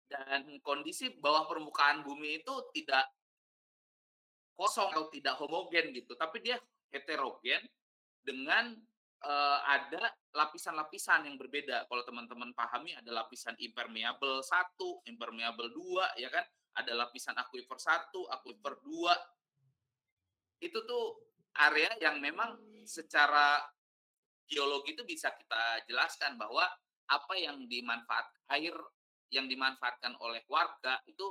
Dan 0.09 0.57
kondisi 0.65 1.13
bawah 1.13 1.45
permukaan 1.45 2.01
bumi 2.01 2.41
itu 2.41 2.53
tidak 2.73 3.05
kosong 4.57 4.89
atau 4.89 5.07
tidak 5.13 5.37
homogen 5.37 5.93
gitu, 5.95 6.17
tapi 6.17 6.41
dia 6.43 6.57
heterogen 6.89 7.63
dengan 8.25 8.75
uh, 9.23 9.59
ada 9.63 10.11
lapisan-lapisan 10.35 11.29
yang 11.29 11.37
berbeda. 11.39 11.87
Kalau 11.87 12.03
teman-teman 12.03 12.51
pahami 12.57 12.97
ada 12.97 13.07
lapisan 13.13 13.55
impermeable 13.61 14.41
satu, 14.43 14.99
impermeable 15.07 15.71
dua, 15.71 16.11
ya 16.19 16.27
kan? 16.27 16.43
Ada 16.75 16.91
lapisan 16.97 17.37
aquifer 17.39 17.79
satu, 17.79 18.27
aquifer 18.27 18.81
dua. 18.83 19.15
Itu 20.59 20.83
tuh 20.83 21.29
area 21.55 21.93
yang 22.03 22.19
memang 22.19 22.83
secara 22.83 23.63
geologi 24.49 24.97
itu 24.97 25.05
bisa 25.05 25.29
kita 25.37 25.85
jelaskan 25.85 26.35
bahwa 26.35 26.65
apa 27.09 27.33
yang 27.37 27.65
dimanfaat 27.69 28.27
air 28.53 28.73
yang 29.29 29.45
dimanfaatkan 29.45 30.17
oleh 30.21 30.41
warga 30.49 31.01
itu 31.05 31.25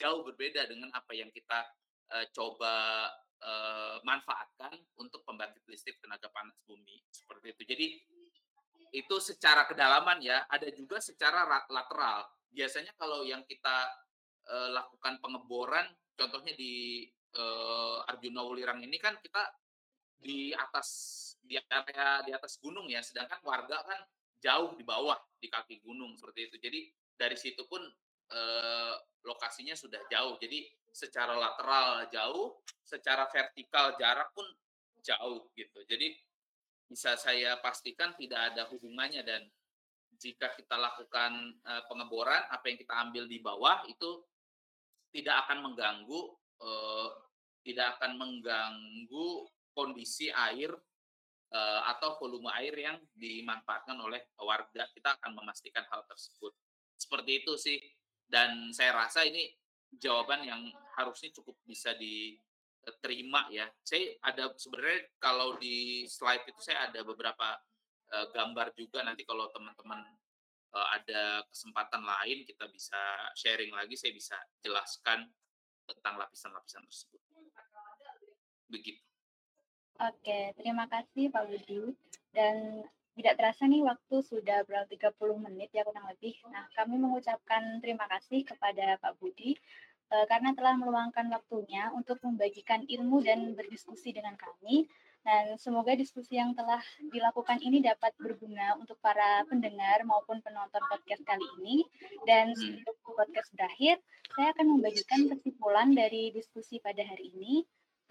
jauh 0.00 0.24
berbeda 0.24 0.66
dengan 0.66 0.90
apa 0.96 1.12
yang 1.12 1.28
kita 1.30 1.62
uh, 2.10 2.26
coba 2.32 3.06
uh, 3.44 3.96
manfaatkan 4.02 4.72
untuk 4.98 5.22
pembangkit 5.22 5.62
listrik 5.68 6.00
tenaga 6.00 6.32
panas 6.32 6.56
bumi 6.64 6.98
seperti 7.12 7.52
itu. 7.54 7.62
Jadi 7.68 7.86
itu 8.92 9.16
secara 9.24 9.64
kedalaman 9.64 10.20
ya, 10.20 10.44
ada 10.48 10.68
juga 10.68 11.00
secara 11.00 11.48
lateral. 11.68 12.28
Biasanya 12.52 12.92
kalau 13.00 13.24
yang 13.24 13.40
kita 13.48 13.88
uh, 14.52 14.68
lakukan 14.72 15.16
pengeboran, 15.24 15.88
contohnya 16.12 16.52
di 16.52 17.08
uh, 17.36 18.04
Arjuna 18.04 18.44
Wulirang 18.44 18.84
ini 18.84 19.00
kan 19.00 19.16
kita 19.20 19.40
di 20.22 20.52
atas 20.52 20.88
di 21.42 21.58
area 21.58 22.22
di 22.22 22.30
atas 22.36 22.60
gunung 22.60 22.86
ya, 22.86 23.00
sedangkan 23.00 23.40
warga 23.42 23.80
kan 23.80 24.00
jauh 24.42 24.76
di 24.76 24.84
bawah 24.84 25.16
di 25.40 25.48
kaki 25.48 25.80
gunung 25.80 26.12
seperti 26.20 26.52
itu. 26.52 26.56
Jadi 26.60 26.80
dari 27.16 27.36
situ 27.36 27.64
pun 27.68 27.82
eh, 28.32 28.94
lokasinya 29.22 29.74
sudah 29.78 30.02
jauh. 30.10 30.36
Jadi 30.38 30.66
secara 30.92 31.34
lateral 31.38 32.06
jauh, 32.12 32.60
secara 32.82 33.26
vertikal 33.30 33.96
jarak 33.96 34.30
pun 34.34 34.44
jauh 35.02 35.50
gitu. 35.56 35.80
Jadi 35.88 36.14
bisa 36.86 37.16
saya 37.16 37.56
pastikan 37.64 38.12
tidak 38.20 38.52
ada 38.52 38.68
hubungannya 38.68 39.24
dan 39.24 39.42
jika 40.20 40.52
kita 40.54 40.76
lakukan 40.76 41.56
uh, 41.64 41.82
pengeboran 41.88 42.46
apa 42.52 42.68
yang 42.68 42.78
kita 42.78 42.94
ambil 42.94 43.24
di 43.26 43.42
bawah 43.42 43.82
itu 43.88 44.22
tidak 45.10 45.48
akan 45.48 45.72
mengganggu 45.72 46.20
uh, 46.62 47.10
tidak 47.64 47.96
akan 47.98 48.20
mengganggu 48.20 49.28
kondisi 49.72 50.28
air 50.30 50.70
atau 51.84 52.16
volume 52.16 52.48
air 52.56 52.72
yang 52.72 52.96
dimanfaatkan 53.12 53.92
oleh 54.00 54.24
warga. 54.40 54.88
Kita 54.88 55.20
akan 55.20 55.36
memastikan 55.36 55.84
hal 55.92 56.00
tersebut. 56.08 56.48
Seperti 57.02 57.42
itu 57.42 57.58
sih. 57.58 57.78
Dan 58.22 58.70
saya 58.70 58.94
rasa 58.94 59.26
ini 59.26 59.50
jawaban 59.98 60.46
yang 60.46 60.62
harusnya 60.94 61.34
cukup 61.34 61.58
bisa 61.66 61.92
diterima 61.98 63.50
ya. 63.50 63.66
Saya 63.82 64.14
ada 64.22 64.54
sebenarnya 64.54 65.10
kalau 65.18 65.58
di 65.58 66.06
slide 66.06 66.46
itu 66.46 66.60
saya 66.62 66.88
ada 66.88 67.02
beberapa 67.02 67.58
uh, 68.14 68.26
gambar 68.30 68.72
juga 68.78 69.02
nanti 69.02 69.26
kalau 69.26 69.50
teman-teman 69.50 70.00
uh, 70.72 70.88
ada 70.96 71.44
kesempatan 71.50 72.06
lain 72.06 72.46
kita 72.46 72.70
bisa 72.70 73.00
sharing 73.36 73.74
lagi 73.74 73.98
saya 73.98 74.14
bisa 74.14 74.36
jelaskan 74.64 75.28
tentang 75.84 76.14
lapisan-lapisan 76.16 76.86
tersebut. 76.86 77.20
Begitu. 78.72 79.02
Oke, 80.00 80.56
terima 80.56 80.88
kasih 80.88 81.28
Pak 81.28 81.44
Budi. 81.46 81.92
Dan 82.32 82.80
tidak 83.12 83.34
terasa 83.36 83.68
nih 83.68 83.84
waktu 83.84 84.16
sudah 84.24 84.64
berapa 84.64 84.88
30 84.88 85.12
menit 85.44 85.68
ya 85.72 85.84
kurang 85.84 86.08
lebih. 86.08 86.32
Nah, 86.48 86.64
kami 86.72 86.96
mengucapkan 86.96 87.80
terima 87.84 88.08
kasih 88.08 88.40
kepada 88.48 88.96
Pak 89.00 89.20
Budi 89.20 89.56
uh, 90.08 90.24
karena 90.28 90.56
telah 90.56 90.74
meluangkan 90.80 91.28
waktunya 91.28 91.92
untuk 91.92 92.16
membagikan 92.24 92.84
ilmu 92.88 93.20
dan 93.20 93.52
berdiskusi 93.52 94.16
dengan 94.16 94.36
kami. 94.36 94.88
Dan 95.22 95.54
semoga 95.54 95.94
diskusi 95.94 96.34
yang 96.34 96.50
telah 96.50 96.82
dilakukan 97.14 97.62
ini 97.62 97.78
dapat 97.78 98.10
berguna 98.18 98.74
untuk 98.74 98.98
para 98.98 99.46
pendengar 99.46 100.02
maupun 100.02 100.42
penonton 100.42 100.82
podcast 100.90 101.22
kali 101.22 101.46
ini. 101.62 101.86
Dan 102.26 102.50
sebelum 102.58 102.96
podcast 103.06 103.54
berakhir, 103.54 104.02
saya 104.34 104.50
akan 104.50 104.66
membagikan 104.78 105.30
kesimpulan 105.30 105.94
dari 105.94 106.34
diskusi 106.34 106.82
pada 106.82 107.06
hari 107.06 107.30
ini 107.38 107.62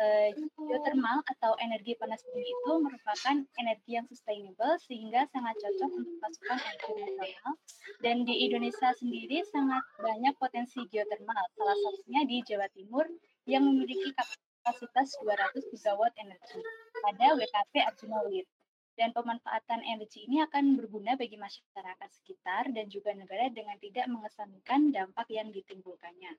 uh, 0.01 0.29
geothermal 0.57 1.21
atau 1.37 1.53
energi 1.61 1.93
panas 1.95 2.25
bumi 2.25 2.41
itu 2.41 2.73
merupakan 2.81 3.35
energi 3.61 3.91
yang 3.93 4.05
sustainable 4.09 4.73
sehingga 4.89 5.29
sangat 5.29 5.55
cocok 5.61 5.91
untuk 5.93 6.15
pasukan 6.17 6.57
energi 6.57 6.91
nasional 6.97 7.53
dan 8.01 8.15
di 8.25 8.35
Indonesia 8.49 8.89
sendiri 8.97 9.45
sangat 9.53 9.83
banyak 10.01 10.33
potensi 10.41 10.81
geothermal 10.89 11.45
salah 11.53 11.77
satunya 11.77 12.21
di 12.25 12.37
Jawa 12.41 12.67
Timur 12.73 13.05
yang 13.45 13.63
memiliki 13.65 14.09
kapasitas 14.17 15.13
200 15.21 15.71
gigawatt 15.73 16.13
energi 16.17 16.59
pada 17.01 17.37
WKP 17.37 17.73
Arjuna 17.85 18.19
Wit 18.29 18.49
dan 18.99 19.15
pemanfaatan 19.15 19.81
energi 19.87 20.27
ini 20.27 20.43
akan 20.45 20.77
berguna 20.77 21.17
bagi 21.17 21.39
masyarakat 21.39 22.09
sekitar 22.21 22.69
dan 22.69 22.85
juga 22.91 23.15
negara 23.15 23.47
dengan 23.49 23.79
tidak 23.79 24.05
mengesampingkan 24.11 24.93
dampak 24.93 25.25
yang 25.31 25.49
ditimbulkannya. 25.49 26.37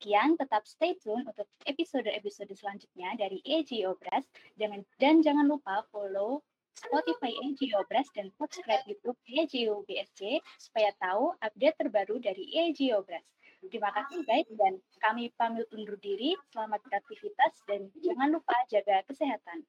Sekian, 0.00 0.32
tetap 0.40 0.64
stay 0.64 0.96
tune 0.96 1.28
untuk 1.28 1.44
episode-episode 1.68 2.48
selanjutnya 2.56 3.20
dari 3.20 3.36
EJ 3.44 3.84
Obras. 3.84 4.24
Jangan, 4.56 4.80
dan 4.96 5.20
jangan 5.20 5.44
lupa 5.44 5.84
follow 5.92 6.40
Spotify 6.72 7.28
EJ 7.44 7.76
Obras 7.76 8.08
dan 8.16 8.32
subscribe 8.32 8.80
YouTube 8.88 9.20
EJ 9.28 9.68
UBSC 9.68 10.40
supaya 10.56 10.88
tahu 11.04 11.36
update 11.44 11.76
terbaru 11.84 12.16
dari 12.16 12.48
EJ 12.48 12.96
Obras. 12.96 13.28
Terima 13.60 13.92
kasih 13.92 14.24
guys 14.24 14.48
dan 14.56 14.80
kami 15.04 15.36
pamit 15.36 15.68
undur 15.68 16.00
diri. 16.00 16.32
Selamat 16.48 16.80
beraktivitas 16.88 17.60
dan 17.68 17.92
jangan 18.00 18.40
lupa 18.40 18.56
jaga 18.72 19.04
kesehatan. 19.04 19.68